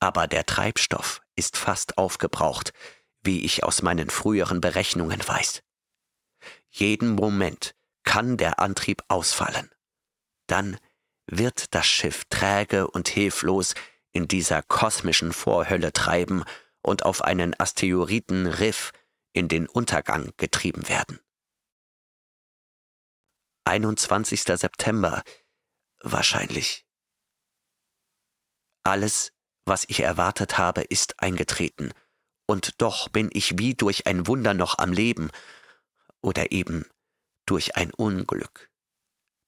[0.00, 2.72] Aber der Treibstoff ist fast aufgebraucht,
[3.22, 5.62] wie ich aus meinen früheren Berechnungen weiß.
[6.70, 9.70] Jeden Moment kann der Antrieb ausfallen.
[10.46, 10.78] Dann
[11.26, 13.74] wird das Schiff träge und hilflos
[14.12, 16.44] in dieser kosmischen Vorhölle treiben
[16.82, 18.92] und auf einen Asteroidenriff
[19.32, 21.20] in den Untergang getrieben werden.
[23.64, 24.42] 21.
[24.42, 25.22] September
[26.00, 26.86] wahrscheinlich.
[28.82, 29.32] Alles,
[29.66, 31.92] was ich erwartet habe, ist eingetreten,
[32.46, 35.30] und doch bin ich wie durch ein Wunder noch am Leben
[36.22, 36.86] oder eben
[37.46, 38.70] durch ein Unglück.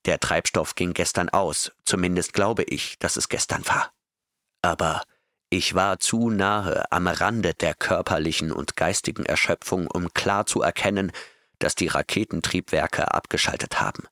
[0.05, 3.93] Der Treibstoff ging gestern aus, zumindest glaube ich, dass es gestern war.
[4.63, 5.03] Aber
[5.51, 11.13] ich war zu nahe am Rande der körperlichen und geistigen Erschöpfung, um klar zu erkennen,
[11.59, 14.05] dass die Raketentriebwerke abgeschaltet haben.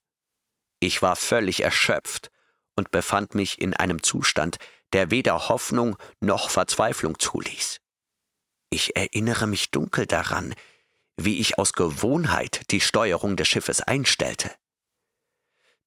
[0.81, 2.31] Ich war völlig erschöpft
[2.77, 4.59] und befand mich in einem Zustand,
[4.93, 7.81] der weder Hoffnung noch Verzweiflung zuließ.
[8.71, 10.55] Ich erinnere mich dunkel daran,
[11.25, 14.51] wie ich aus Gewohnheit die Steuerung des Schiffes einstellte.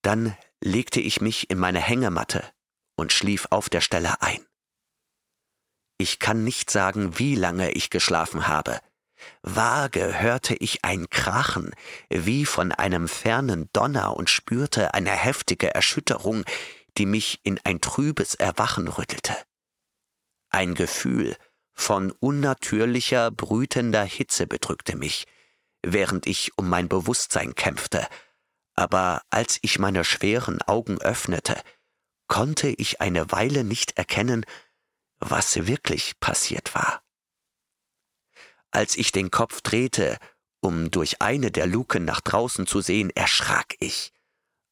[0.01, 2.43] Dann legte ich mich in meine Hängematte
[2.95, 4.45] und schlief auf der Stelle ein.
[5.97, 8.79] Ich kann nicht sagen, wie lange ich geschlafen habe.
[9.41, 11.71] Vage hörte ich ein Krachen
[12.09, 16.43] wie von einem fernen Donner und spürte eine heftige Erschütterung,
[16.97, 19.35] die mich in ein trübes Erwachen rüttelte.
[20.49, 21.37] Ein Gefühl
[21.73, 25.25] von unnatürlicher, brütender Hitze bedrückte mich,
[25.81, 28.07] während ich um mein Bewusstsein kämpfte,
[28.75, 31.61] aber als ich meine schweren Augen öffnete,
[32.27, 34.45] konnte ich eine Weile nicht erkennen,
[35.19, 37.03] was wirklich passiert war.
[38.71, 40.17] Als ich den Kopf drehte,
[40.59, 44.11] um durch eine der Luken nach draußen zu sehen, erschrak ich,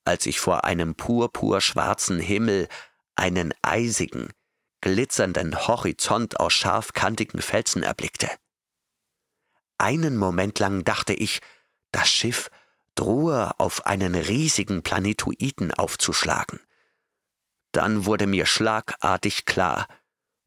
[0.05, 2.67] als ich vor einem purpurschwarzen Himmel
[3.15, 4.29] einen eisigen,
[4.81, 8.29] glitzernden Horizont aus scharfkantigen Felsen erblickte.
[9.77, 11.41] Einen Moment lang dachte ich,
[11.91, 12.49] das Schiff
[12.95, 16.59] drohe auf einen riesigen Planetoiden aufzuschlagen.
[17.71, 19.87] Dann wurde mir schlagartig klar,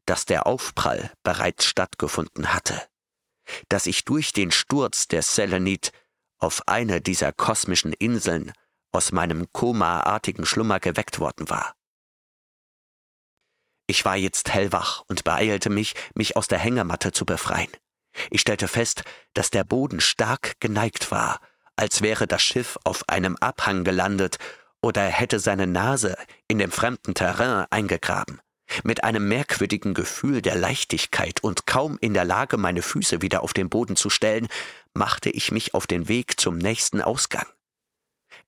[0.05, 2.81] dass der Aufprall bereits stattgefunden hatte,
[3.69, 5.91] dass ich durch den Sturz der Selenit
[6.37, 8.53] auf eine dieser kosmischen Inseln
[8.91, 11.74] aus meinem komaartigen Schlummer geweckt worden war.
[13.87, 17.71] Ich war jetzt hellwach und beeilte mich, mich aus der Hängematte zu befreien.
[18.29, 21.39] Ich stellte fest, dass der Boden stark geneigt war,
[21.75, 24.37] als wäre das Schiff auf einem Abhang gelandet
[24.81, 26.17] oder hätte seine Nase
[26.47, 28.39] in dem fremden Terrain eingegraben.
[28.83, 33.53] Mit einem merkwürdigen Gefühl der Leichtigkeit und kaum in der Lage, meine Füße wieder auf
[33.53, 34.47] den Boden zu stellen,
[34.93, 37.45] machte ich mich auf den Weg zum nächsten Ausgang.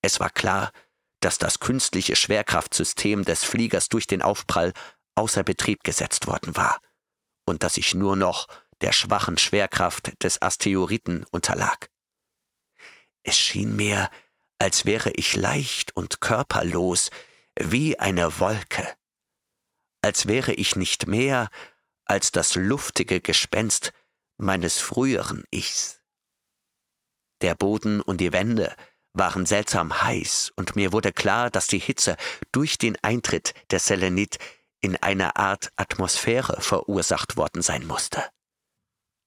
[0.02, 0.72] Es war klar,
[1.20, 4.74] dass das künstliche Schwerkraftsystem des Fliegers durch den Aufprall
[5.18, 6.80] außer Betrieb gesetzt worden war
[7.46, 8.48] und dass ich nur noch
[8.82, 11.90] der schwachen Schwerkraft des Asteroiden unterlag.
[13.24, 14.10] Es schien mir,
[14.60, 17.10] als wäre ich leicht und körperlos
[17.60, 18.96] wie eine Wolke,
[20.02, 21.50] als wäre ich nicht mehr
[22.06, 23.92] als das luftige Gespenst
[24.38, 26.02] meines früheren Ichs.
[27.42, 28.76] Der Boden und die Wände
[29.14, 32.18] waren seltsam heiß, und mir wurde klar, dass die Hitze
[32.52, 34.38] durch den Eintritt der Selenit
[34.88, 38.24] in einer Art Atmosphäre verursacht worden sein musste.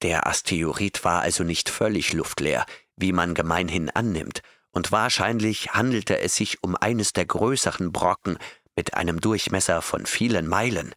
[0.01, 6.33] Der Asteroid war also nicht völlig luftleer, wie man gemeinhin annimmt, und wahrscheinlich handelte es
[6.33, 8.39] sich um eines der größeren Brocken
[8.75, 10.95] mit einem Durchmesser von vielen Meilen,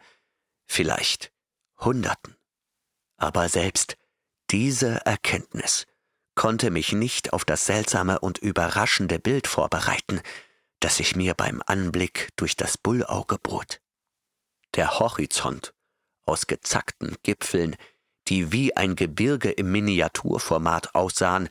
[0.67, 1.31] vielleicht
[1.79, 2.35] Hunderten.
[3.19, 3.99] Aber selbst
[4.51, 5.85] diese Erkenntnis
[6.37, 10.23] konnte mich nicht auf das seltsame und überraschende Bild vorbereiten,
[10.81, 13.83] das sich mir beim Anblick durch das Bullauge bot.
[14.75, 15.73] Der Horizont
[16.27, 17.77] aus gezackten Gipfeln,
[18.27, 21.49] die wie ein Gebirge im Miniaturformat aussahen,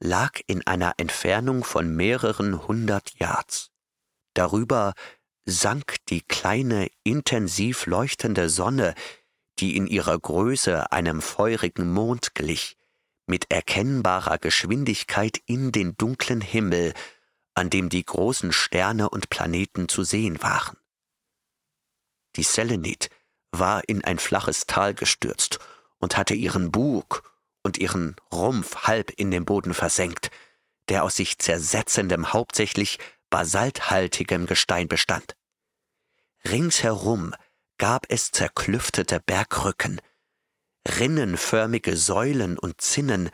[0.00, 3.70] lag in einer Entfernung von mehreren hundert Yards.
[4.32, 4.94] Darüber
[5.44, 8.94] sank die kleine, intensiv leuchtende Sonne,
[9.58, 12.78] die in ihrer Größe einem feurigen Mond glich,
[13.26, 16.94] mit erkennbarer Geschwindigkeit in den dunklen Himmel,
[17.54, 20.78] an dem die großen Sterne und Planeten zu sehen waren.
[22.36, 23.10] Die Selenit
[23.52, 25.58] war in ein flaches Tal gestürzt
[25.98, 27.22] und hatte ihren Bug
[27.62, 30.30] und ihren Rumpf halb in den Boden versenkt,
[30.88, 32.98] der aus sich zersetzendem, hauptsächlich
[33.30, 35.36] basalthaltigem Gestein bestand.
[36.46, 37.34] Ringsherum
[37.78, 40.00] gab es zerklüftete Bergrücken,
[40.86, 43.30] rinnenförmige Säulen und Zinnen,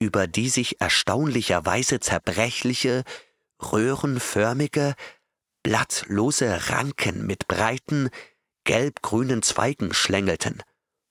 [0.00, 3.04] über die sich erstaunlicherweise zerbrechliche,
[3.62, 4.96] röhrenförmige,
[5.62, 8.10] blattlose Ranken mit breiten,
[8.64, 10.62] gelbgrünen Zweigen schlängelten,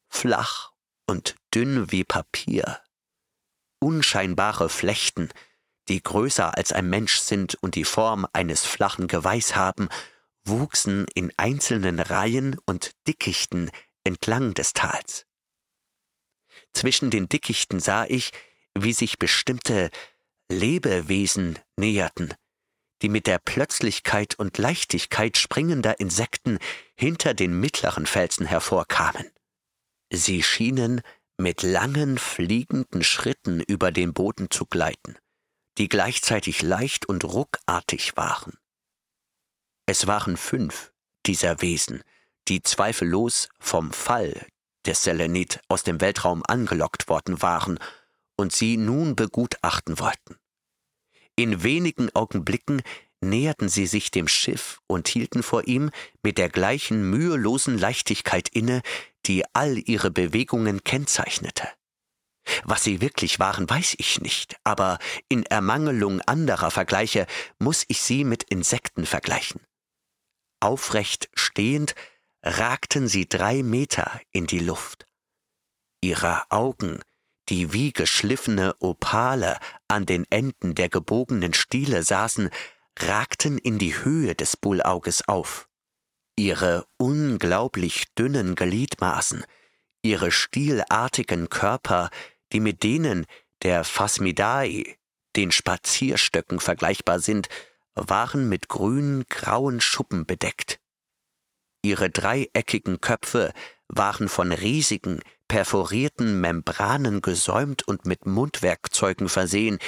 [0.10, 0.72] flach
[1.08, 2.80] und dünn wie Papier.
[3.80, 5.30] Unscheinbare Flechten,
[5.88, 9.90] die größer als ein Mensch sind und die Form eines flachen Geweihs haben,
[10.46, 13.72] wuchsen in einzelnen Reihen und Dickichten
[14.04, 15.26] entlang des Tals.
[16.74, 18.32] Zwischen den Dickichten sah ich,
[18.78, 19.90] wie sich bestimmte
[20.50, 22.34] Lebewesen näherten,
[23.02, 26.60] die mit der Plötzlichkeit und Leichtigkeit springender Insekten
[26.96, 29.30] hinter den mittleren Felsen hervorkamen.
[30.12, 31.02] Sie schienen
[31.38, 35.18] mit langen fliegenden Schritten über den Boden zu gleiten,
[35.78, 38.58] die gleichzeitig leicht und ruckartig waren.
[39.88, 40.92] Es waren fünf
[41.26, 42.04] dieser Wesen,
[42.48, 44.48] die zweifellos vom Fall
[44.86, 47.80] des Selenit aus dem Weltraum angelockt worden waren
[48.36, 50.38] und sie nun begutachten wollten.
[51.42, 52.84] In wenigen Augenblicken
[53.20, 55.90] näherten sie sich dem Schiff und hielten vor ihm
[56.22, 58.84] mit der gleichen mühelosen Leichtigkeit inne,
[59.26, 61.68] die all ihre Bewegungen kennzeichnete.
[62.64, 65.00] Was sie wirklich waren, weiß ich nicht, aber
[65.30, 67.26] in Ermangelung anderer Vergleiche
[67.58, 69.62] muss ich sie mit Insekten vergleichen.
[70.60, 71.96] Aufrecht stehend
[72.44, 75.08] ragten sie drei Meter in die Luft.
[76.02, 77.00] Ihre Augen
[77.52, 79.60] die wie geschliffene Opale
[79.90, 82.50] an den Enden der gebogenen Stiele saßen,
[82.98, 85.68] ragten in die Höhe des Bullauges auf.
[86.38, 89.44] Ihre unglaublich dünnen Gliedmaßen,
[90.02, 92.10] ihre stielartigen Körper,
[92.54, 93.26] die mit denen
[93.64, 94.96] der Phasmidae,
[95.36, 97.50] den Spazierstöcken vergleichbar sind,
[97.96, 100.80] waren mit grün grauen Schuppen bedeckt.
[101.82, 103.52] Ihre dreieckigen Köpfe
[103.90, 105.20] waren von riesigen,
[105.52, 109.80] perforierten Membranen gesäumt und mit Mundwerkzeugen versehen,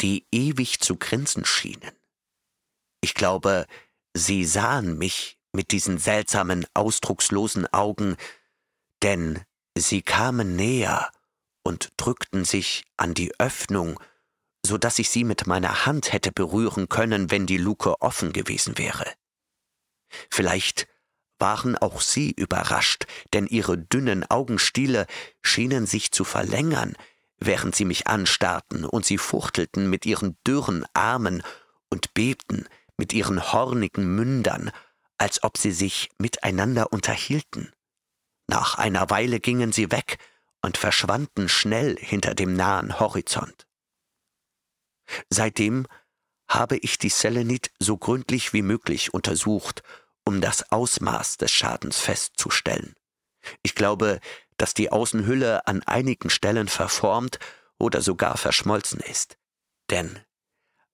[0.00, 1.92] die ewig zu grinsen schienen.
[3.02, 3.66] Ich glaube,
[4.14, 8.16] sie sahen mich mit diesen seltsamen, ausdruckslosen Augen,
[9.02, 9.42] denn
[9.76, 11.12] sie kamen näher
[11.64, 14.00] und drückten sich an die Öffnung,
[14.64, 18.78] so dass ich sie mit meiner Hand hätte berühren können, wenn die Luke offen gewesen
[18.78, 19.04] wäre.
[20.30, 20.88] Vielleicht
[21.40, 25.06] waren auch sie überrascht, denn ihre dünnen Augenstiele
[25.42, 26.94] schienen sich zu verlängern,
[27.38, 31.42] während sie mich anstarrten und sie fuchtelten mit ihren dürren Armen
[31.88, 34.70] und bebten mit ihren hornigen Mündern,
[35.16, 37.72] als ob sie sich miteinander unterhielten.
[38.46, 40.18] Nach einer Weile gingen sie weg
[40.62, 43.66] und verschwanden schnell hinter dem nahen Horizont.
[45.30, 45.86] Seitdem
[46.48, 49.82] habe ich die Selenit so gründlich wie möglich untersucht,
[50.24, 52.94] um das Ausmaß des Schadens festzustellen.
[53.62, 54.20] Ich glaube,
[54.56, 57.38] dass die Außenhülle an einigen Stellen verformt
[57.78, 59.38] oder sogar verschmolzen ist.
[59.90, 60.20] Denn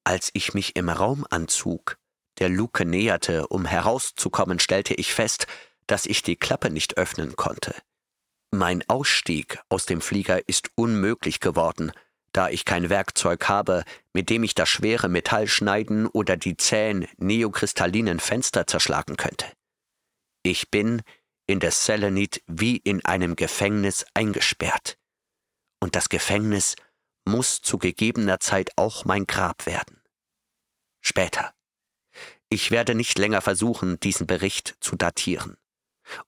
[0.04, 1.98] als ich mich im Raumanzug
[2.38, 5.46] der Luke näherte, um herauszukommen, stellte ich fest,
[5.86, 7.74] dass ich die Klappe nicht öffnen konnte.
[8.52, 11.92] Mein Ausstieg aus dem Flieger ist unmöglich geworden,
[12.36, 13.82] da ich kein Werkzeug habe,
[14.12, 19.46] mit dem ich das schwere Metall schneiden oder die zähen, neokristallinen Fenster zerschlagen könnte.
[20.42, 21.02] Ich bin
[21.46, 24.98] in der Selenit wie in einem Gefängnis eingesperrt.
[25.80, 26.76] Und das Gefängnis
[27.24, 30.00] muss zu gegebener Zeit auch mein Grab werden.
[31.00, 31.54] Später.
[32.48, 35.56] Ich werde nicht länger versuchen, diesen Bericht zu datieren.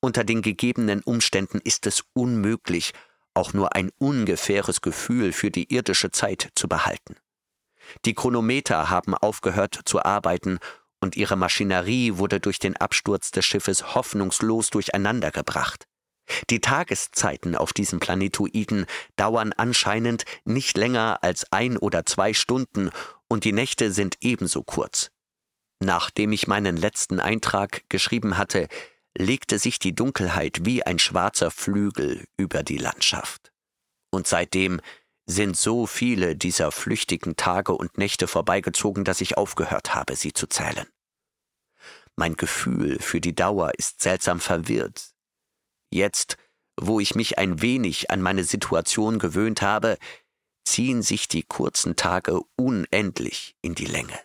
[0.00, 2.92] Unter den gegebenen Umständen ist es unmöglich,
[3.38, 7.16] auch nur ein ungefähres Gefühl für die irdische Zeit zu behalten.
[8.04, 10.58] Die Chronometer haben aufgehört zu arbeiten
[11.00, 15.84] und ihre Maschinerie wurde durch den Absturz des Schiffes hoffnungslos durcheinandergebracht.
[16.50, 18.84] Die Tageszeiten auf diesem Planetoiden
[19.16, 22.90] dauern anscheinend nicht länger als ein oder zwei Stunden
[23.28, 25.10] und die Nächte sind ebenso kurz.
[25.80, 28.66] Nachdem ich meinen letzten Eintrag geschrieben hatte,
[29.18, 33.52] legte sich die Dunkelheit wie ein schwarzer Flügel über die Landschaft.
[34.10, 34.80] Und seitdem
[35.26, 40.46] sind so viele dieser flüchtigen Tage und Nächte vorbeigezogen, dass ich aufgehört habe, sie zu
[40.46, 40.86] zählen.
[42.16, 45.10] Mein Gefühl für die Dauer ist seltsam verwirrt.
[45.90, 46.36] Jetzt,
[46.80, 49.98] wo ich mich ein wenig an meine Situation gewöhnt habe,
[50.64, 54.18] ziehen sich die kurzen Tage unendlich in die Länge.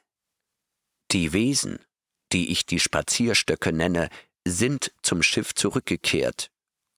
[1.12, 1.80] Die Wesen,
[2.32, 4.10] die ich die Spazierstöcke nenne,
[4.46, 6.50] sind zum Schiff zurückgekehrt,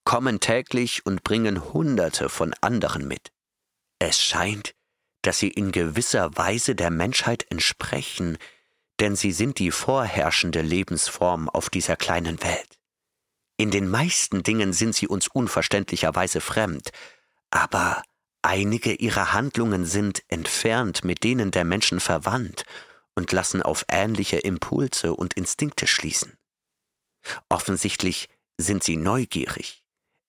[0.04, 3.32] kommen täglich und bringen Hunderte von anderen mit.
[3.98, 4.74] Es scheint,
[5.22, 8.38] dass sie in gewisser Weise der Menschheit entsprechen,
[9.00, 12.78] denn sie sind die vorherrschende Lebensform auf dieser kleinen Welt.
[13.56, 16.90] In den meisten Dingen sind sie uns unverständlicherweise fremd,
[17.50, 18.02] aber
[18.42, 22.64] einige ihrer Handlungen sind entfernt mit denen der Menschen verwandt
[23.14, 26.35] und lassen auf ähnliche Impulse und Instinkte schließen.
[27.48, 29.84] Offensichtlich sind sie neugierig,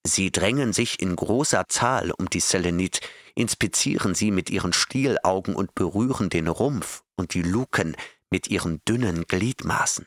[0.08, 3.00] Sie drängen sich in großer Zahl um die Selenit,
[3.34, 7.94] inspizieren sie mit ihren Stielaugen und berühren den Rumpf und die Luken
[8.30, 10.06] mit ihren dünnen Gliedmaßen.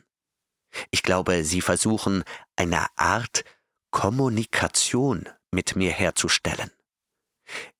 [0.89, 2.23] Ich glaube, sie versuchen
[2.55, 3.43] eine Art
[3.91, 6.71] Kommunikation mit mir herzustellen.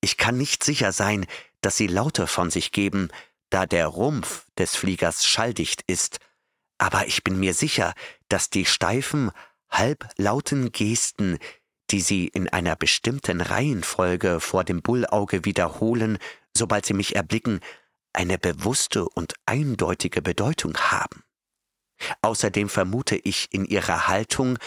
[0.00, 1.26] Ich kann nicht sicher sein,
[1.60, 3.08] dass sie Laute von sich geben,
[3.50, 6.18] da der Rumpf des Fliegers schalldicht ist,
[6.82, 7.94] aber ich bin mir sicher,
[8.28, 9.30] dass die steifen,
[9.70, 11.38] halblauten Gesten,
[11.92, 16.18] die sie in einer bestimmten Reihenfolge vor dem Bullauge wiederholen,
[16.56, 17.60] sobald sie mich erblicken,
[18.12, 21.22] eine bewusste und eindeutige Bedeutung haben.
[22.20, 24.58] Außerdem vermute ich in ihrer Haltung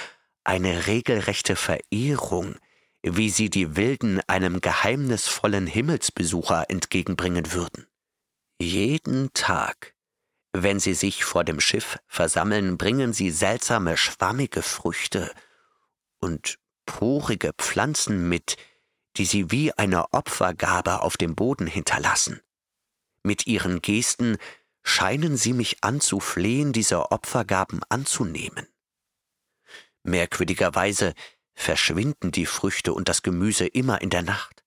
[0.46, 2.56] eine regelrechte Verehrung,
[3.04, 7.88] wie sie die Wilden einem geheimnisvollen Himmelsbesucher entgegenbringen würden.
[8.58, 9.95] Jeden Tag,
[10.64, 15.32] wenn sie sich vor dem Schiff versammeln, bringen sie seltsame schwammige Früchte
[16.20, 18.58] und porige Pflanzen mit,
[19.18, 22.42] die sie wie eine Opfergabe auf dem Boden hinterlassen.
[23.24, 24.38] Mit ihren Gesten
[24.84, 28.68] scheinen sie mich anzuflehen, diese Opfergaben anzunehmen.
[30.04, 31.14] Merkwürdigerweise
[31.56, 34.64] verschwinden die Früchte und das Gemüse immer in der Nacht.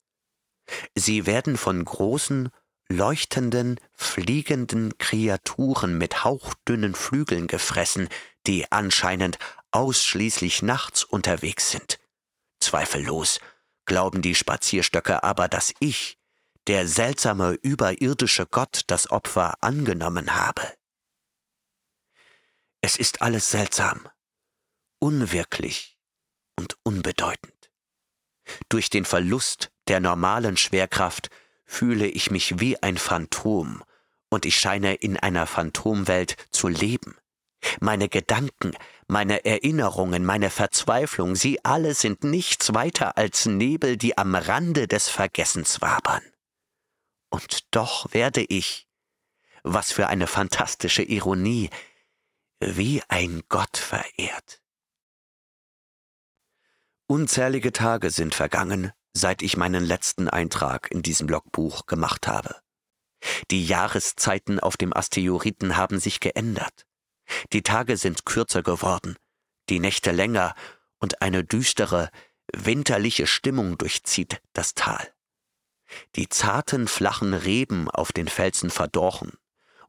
[0.94, 2.50] Sie werden von großen,
[2.88, 8.08] leuchtenden, fliegenden Kreaturen mit hauchdünnen Flügeln gefressen,
[8.46, 9.38] die anscheinend
[9.70, 11.98] ausschließlich nachts unterwegs sind.
[12.60, 13.40] Zweifellos
[13.84, 16.18] glauben die Spazierstöcke aber, dass ich,
[16.66, 20.62] der seltsame überirdische Gott, das Opfer angenommen habe.
[22.80, 24.08] Es ist alles seltsam,
[24.98, 25.98] unwirklich
[26.56, 27.70] und unbedeutend.
[28.68, 31.30] Durch den Verlust der normalen Schwerkraft
[31.68, 33.84] fühle ich mich wie ein Phantom,
[34.30, 37.16] und ich scheine in einer Phantomwelt zu leben.
[37.80, 38.74] Meine Gedanken,
[39.06, 45.08] meine Erinnerungen, meine Verzweiflung, sie alle sind nichts weiter als Nebel, die am Rande des
[45.08, 46.22] Vergessens wabern.
[47.30, 48.88] Und doch werde ich,
[49.62, 51.68] was für eine fantastische Ironie,
[52.60, 54.62] wie ein Gott verehrt.
[57.06, 62.56] Unzählige Tage sind vergangen, seit ich meinen letzten Eintrag in diesem Logbuch gemacht habe.
[63.50, 66.86] Die Jahreszeiten auf dem Asteroiden haben sich geändert.
[67.52, 69.16] Die Tage sind kürzer geworden,
[69.68, 70.54] die Nächte länger
[70.98, 72.10] und eine düstere,
[72.54, 75.12] winterliche Stimmung durchzieht das Tal.
[76.16, 79.32] Die zarten, flachen Reben auf den Felsen verdorren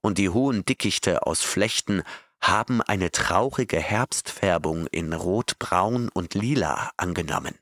[0.01, 2.03] und die hohen Dickichte aus Flechten
[2.41, 7.57] haben eine traurige Herbstfärbung in Rot, Braun und Lila angenommen.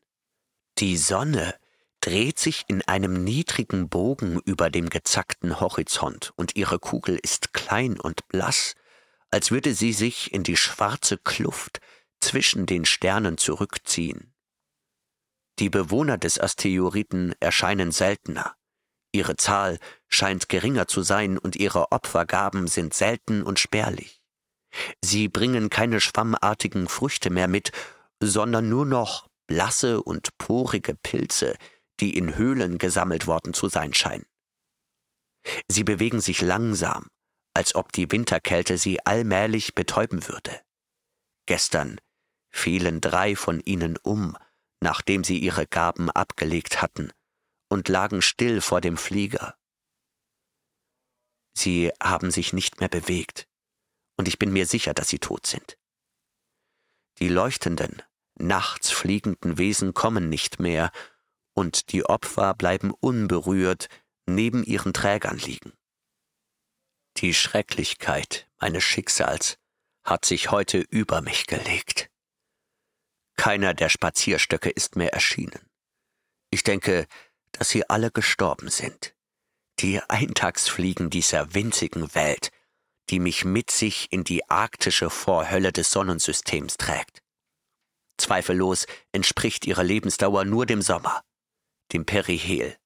[0.80, 1.56] Die Sonne
[2.02, 8.00] dreht sich in einem niedrigen Bogen über dem gezackten Horizont, und ihre Kugel ist klein
[8.00, 8.76] und blass,
[9.32, 11.80] als würde sie sich in die schwarze Kluft
[12.20, 14.36] zwischen den Sternen zurückziehen.
[15.58, 18.56] Die Bewohner des Asteroiden erscheinen seltener.
[19.12, 24.22] Ihre Zahl scheint geringer zu sein und ihre Opfergaben sind selten und spärlich.
[25.04, 27.72] Sie bringen keine schwammartigen Früchte mehr mit,
[28.20, 31.58] sondern nur noch blasse und porige Pilze,
[32.00, 34.26] die in Höhlen gesammelt worden zu sein scheinen.
[35.68, 37.08] Sie bewegen sich langsam,
[37.54, 40.62] als ob die Winterkälte sie allmählich betäuben würde.
[41.48, 42.00] Gestern
[42.50, 44.38] fielen drei von ihnen um,
[44.82, 47.12] nachdem sie ihre Gaben abgelegt hatten,
[47.70, 49.58] und lagen still vor dem Flieger.
[51.58, 53.48] Sie haben sich nicht mehr bewegt,
[54.18, 55.78] und ich bin mir sicher, dass sie tot sind.
[57.20, 58.04] Die leuchtenden,
[58.40, 60.92] nachts fliegenden Wesen kommen nicht mehr,
[61.54, 63.88] und die Opfer bleiben unberührt
[64.28, 65.74] neben ihren Trägern liegen.
[67.18, 69.58] Die Schrecklichkeit meines Schicksals
[70.04, 72.10] hat sich heute über mich gelegt.
[73.38, 75.70] Keiner der Spazierstöcke ist mehr erschienen.
[76.50, 77.08] Ich denke,
[77.52, 79.16] dass sie alle gestorben sind.
[79.80, 82.52] Die Eintagsfliegen dieser winzigen Welt,
[83.10, 87.22] die mich mit sich in die arktische Vorhölle des Sonnensystems trägt.
[88.18, 91.24] Zweifellos entspricht ihre Lebensdauer nur dem Sommer,
[91.94, 92.78] dem Perihel.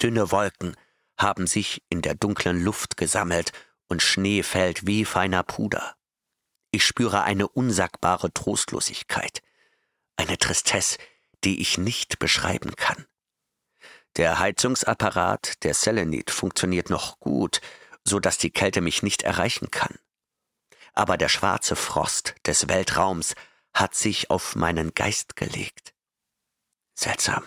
[0.00, 0.76] Dünne Wolken
[1.16, 3.52] haben sich in der dunklen Luft gesammelt
[3.88, 5.94] und Schnee fällt wie feiner Puder.
[6.70, 9.42] Ich spüre eine unsagbare Trostlosigkeit,
[10.16, 10.98] eine Tristesse,
[11.44, 13.06] die ich nicht beschreiben kann.
[14.16, 17.60] Der Heizungsapparat der Selenit funktioniert noch gut,
[18.04, 19.98] so dass die Kälte mich nicht erreichen kann.
[20.94, 23.34] Aber der schwarze Frost des Weltraums
[23.74, 25.94] hat sich auf meinen Geist gelegt.
[26.94, 27.44] Seltsam.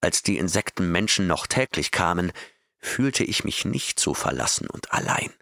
[0.00, 2.32] Als die Insektenmenschen noch täglich kamen,
[2.78, 5.32] fühlte ich mich nicht so verlassen und allein.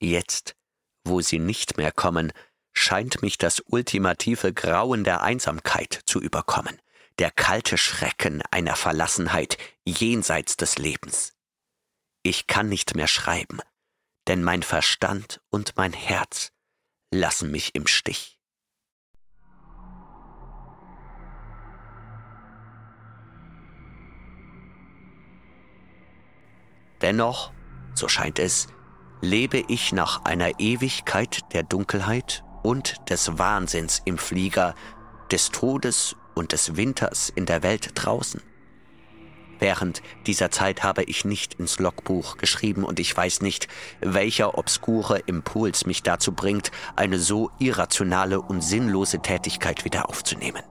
[0.00, 0.56] Jetzt,
[1.04, 2.32] wo sie nicht mehr kommen,
[2.72, 6.80] scheint mich das ultimative Grauen der Einsamkeit zu überkommen,
[7.18, 11.34] der kalte Schrecken einer Verlassenheit jenseits des Lebens.
[12.22, 13.60] Ich kann nicht mehr schreiben,
[14.26, 16.50] denn mein Verstand und mein Herz
[17.10, 18.40] lassen mich im Stich.
[27.04, 27.52] Dennoch,
[27.94, 28.66] so scheint es,
[29.20, 34.74] lebe ich nach einer Ewigkeit der Dunkelheit und des Wahnsinns im Flieger,
[35.30, 38.40] des Todes und des Winters in der Welt draußen.
[39.58, 43.68] Während dieser Zeit habe ich nicht ins Logbuch geschrieben und ich weiß nicht,
[44.00, 50.62] welcher obskure Impuls mich dazu bringt, eine so irrationale und sinnlose Tätigkeit wieder aufzunehmen.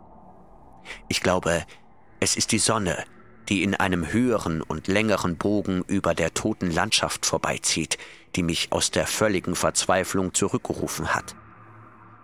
[1.10, 1.64] Ich glaube,
[2.20, 3.06] es ist die Sonne,
[3.50, 7.98] die in einem höheren und längeren Bogen über der toten Landschaft vorbeizieht,
[8.36, 11.36] die mich aus der völligen Verzweiflung zurückgerufen hat.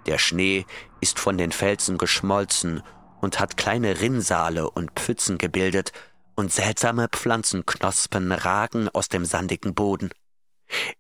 [0.06, 0.66] Der Schnee
[1.02, 2.82] ist von den Felsen geschmolzen
[3.22, 5.92] und hat kleine Rinnsale und Pfützen gebildet,
[6.40, 10.10] und seltsame Pflanzenknospen ragen aus dem sandigen Boden.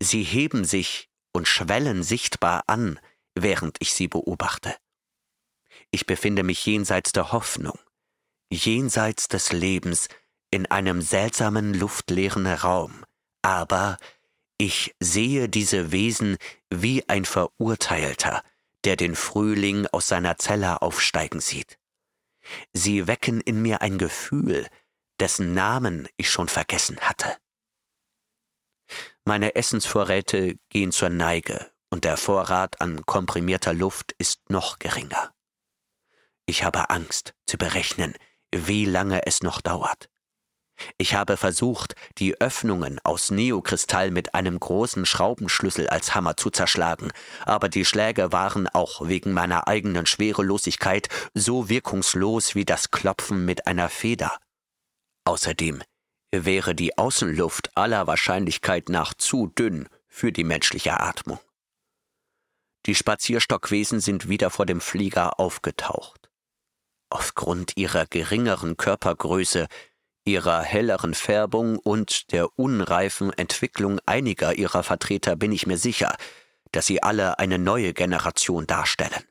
[0.02, 3.00] Sie heben sich und schwellen sichtbar an,
[3.36, 4.76] während ich sie beobachte.
[5.92, 7.80] Ich befinde mich jenseits der Hoffnung,
[8.50, 10.08] jenseits des Lebens,
[10.52, 13.06] in einem seltsamen luftleeren Raum,
[13.42, 13.98] aber
[14.58, 16.38] ich sehe diese Wesen
[16.70, 18.44] wie ein Verurteilter,
[18.84, 21.78] der den Frühling aus seiner Zelle aufsteigen sieht.
[22.74, 24.68] Sie wecken in mir ein Gefühl,
[25.20, 27.38] dessen Namen ich schon vergessen hatte.
[29.24, 35.34] Meine Essensvorräte gehen zur Neige und der Vorrat an komprimierter Luft ist noch geringer.
[36.46, 38.16] Ich habe Angst zu berechnen,
[38.54, 40.10] wie lange es noch dauert.
[40.98, 47.12] Ich habe versucht, die Öffnungen aus Neokristall mit einem großen Schraubenschlüssel als Hammer zu zerschlagen,
[47.46, 53.68] aber die Schläge waren auch wegen meiner eigenen Schwerelosigkeit so wirkungslos wie das Klopfen mit
[53.68, 54.38] einer Feder.
[55.26, 55.84] Außerdem
[56.32, 61.40] wäre die Außenluft aller Wahrscheinlichkeit nach zu dünn für die menschliche Atmung.
[62.86, 66.19] Die Spazierstockwesen sind wieder vor dem Flieger aufgetaucht.
[67.10, 69.68] Aufgrund ihrer geringeren Körpergröße,
[70.26, 76.16] ihrer helleren Färbung und der unreifen Entwicklung einiger ihrer Vertreter bin ich mir sicher,
[76.72, 79.24] dass sie alle eine neue Generation darstellen.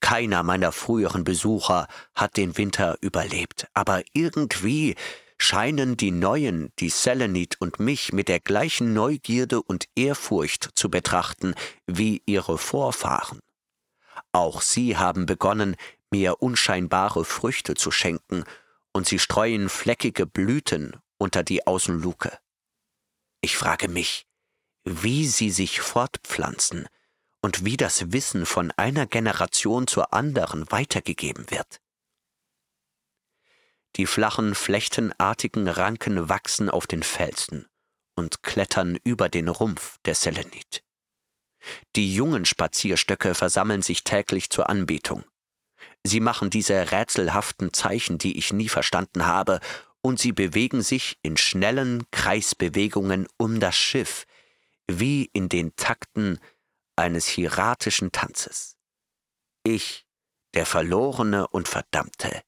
[0.00, 4.94] Keiner meiner früheren Besucher hat den Winter überlebt, aber irgendwie
[5.38, 11.54] scheinen die Neuen, die Selenit und mich mit der gleichen Neugierde und Ehrfurcht zu betrachten
[11.86, 13.40] wie ihre Vorfahren.
[14.32, 15.76] Auch sie haben begonnen,
[16.10, 18.44] mir unscheinbare Früchte zu schenken,
[18.92, 22.38] und sie streuen fleckige Blüten unter die Außenluke.
[23.42, 24.26] Ich frage mich,
[24.84, 26.88] wie sie sich fortpflanzen
[27.42, 31.80] und wie das Wissen von einer Generation zur anderen weitergegeben wird.
[33.96, 37.66] Die flachen, flechtenartigen Ranken wachsen auf den Felsen
[38.14, 40.82] und klettern über den Rumpf der Selenit.
[41.96, 45.24] Die jungen Spazierstöcke versammeln sich täglich zur Anbetung.
[46.04, 49.60] Sie machen diese rätselhaften Zeichen, die ich nie verstanden habe,
[50.02, 54.24] und sie bewegen sich in schnellen Kreisbewegungen um das Schiff,
[54.86, 56.38] wie in den Takten
[56.94, 58.76] eines hieratischen Tanzes.
[59.64, 60.06] Ich,
[60.54, 62.42] der Verlorene und Verdammte,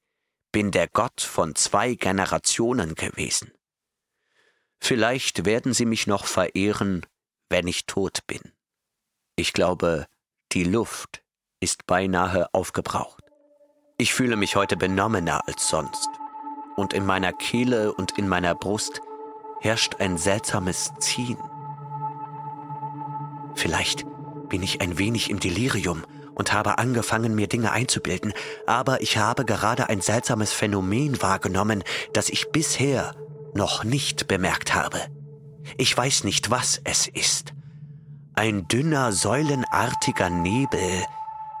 [0.51, 3.51] bin der Gott von zwei Generationen gewesen.
[4.81, 7.05] Vielleicht werden sie mich noch verehren,
[7.49, 8.53] wenn ich tot bin.
[9.35, 10.07] Ich glaube,
[10.53, 11.23] die Luft
[11.59, 13.23] ist beinahe aufgebraucht.
[14.01, 16.07] Ich fühle mich heute benommener als sonst,
[16.77, 19.01] und in meiner Kehle und in meiner Brust
[19.59, 21.37] herrscht ein seltsames Ziehen.
[23.55, 24.05] Vielleicht
[24.47, 28.31] bin ich ein wenig im Delirium und habe angefangen, mir Dinge einzubilden,
[28.65, 31.83] aber ich habe gerade ein seltsames Phänomen wahrgenommen,
[32.13, 33.13] das ich bisher
[33.53, 35.01] noch nicht bemerkt habe.
[35.77, 37.53] Ich weiß nicht, was es ist,
[38.33, 41.03] ein dünner, säulenartiger Nebel,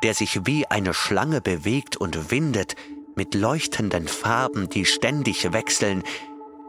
[0.03, 2.75] der sich wie eine Schlange bewegt und windet,
[3.15, 6.03] mit leuchtenden Farben, die ständig wechseln,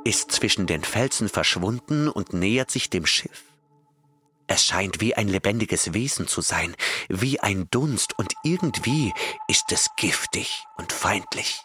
[0.05, 3.45] ist zwischen den Felsen verschwunden und nähert sich dem Schiff.
[4.47, 6.75] Es scheint wie ein lebendiges Wesen zu sein,
[7.09, 9.13] wie ein Dunst, und irgendwie
[9.47, 11.63] ist es giftig und feindlich.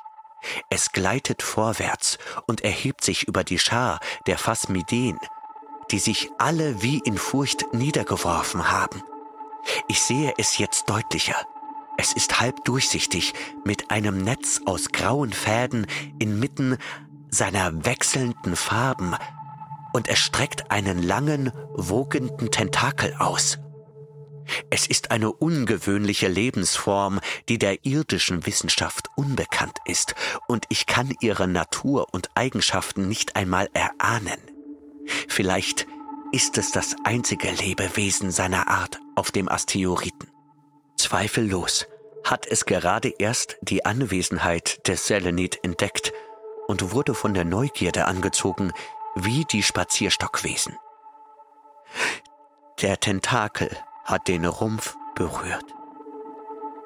[0.69, 5.17] Es gleitet vorwärts und erhebt sich über die Schar der Phasmiden,
[5.89, 9.01] die sich alle wie in Furcht niedergeworfen haben.
[9.87, 11.35] Ich sehe es jetzt deutlicher.
[11.97, 13.33] Es ist halb durchsichtig,
[13.63, 15.87] mit einem Netz aus grauen Fäden
[16.19, 16.77] inmitten
[17.29, 19.15] seiner wechselnden Farben,
[19.93, 23.59] und es streckt einen langen, wogenden Tentakel aus.
[24.69, 27.19] Es ist eine ungewöhnliche Lebensform,
[27.49, 30.15] die der irdischen Wissenschaft unbekannt ist,
[30.47, 34.39] und ich kann ihre Natur und Eigenschaften nicht einmal erahnen.
[35.27, 35.87] Vielleicht
[36.31, 40.34] ist es das einzige Lebewesen seiner Art auf dem Asteroiden.
[41.05, 41.85] Zweifellos
[42.23, 46.11] hat es gerade erst die Anwesenheit des Selenit entdeckt
[46.67, 48.71] und wurde von der Neugierde angezogen,
[49.13, 50.75] wie die Spazierstockwesen.
[52.81, 53.69] Der Tentakel
[54.03, 55.65] hat den Rumpf berührt.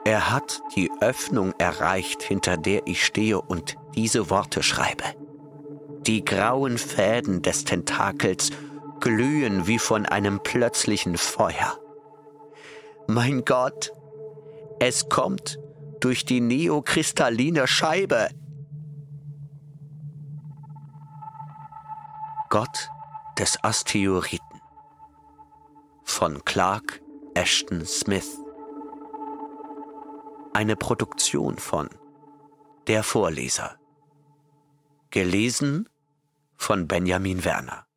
[0.03, 5.05] Er hat die Öffnung erreicht, hinter der ich stehe und diese Worte schreibe.
[6.01, 8.49] Die grauen Fäden des Tentakels
[8.99, 11.80] glühen wie von einem plötzlichen Feuer.
[13.07, 13.93] Mein Gott,
[14.80, 15.59] es kommt
[15.99, 18.30] durch die neokristalline Scheibe.
[22.49, 22.89] Gott
[23.38, 24.61] des Asteroiden
[26.03, 27.01] von Clark
[27.36, 28.38] Ashton Smith.
[30.53, 31.89] Eine Produktion von
[32.88, 33.77] Der Vorleser.
[35.11, 35.89] Gelesen
[36.55, 37.88] von Benjamin Werner.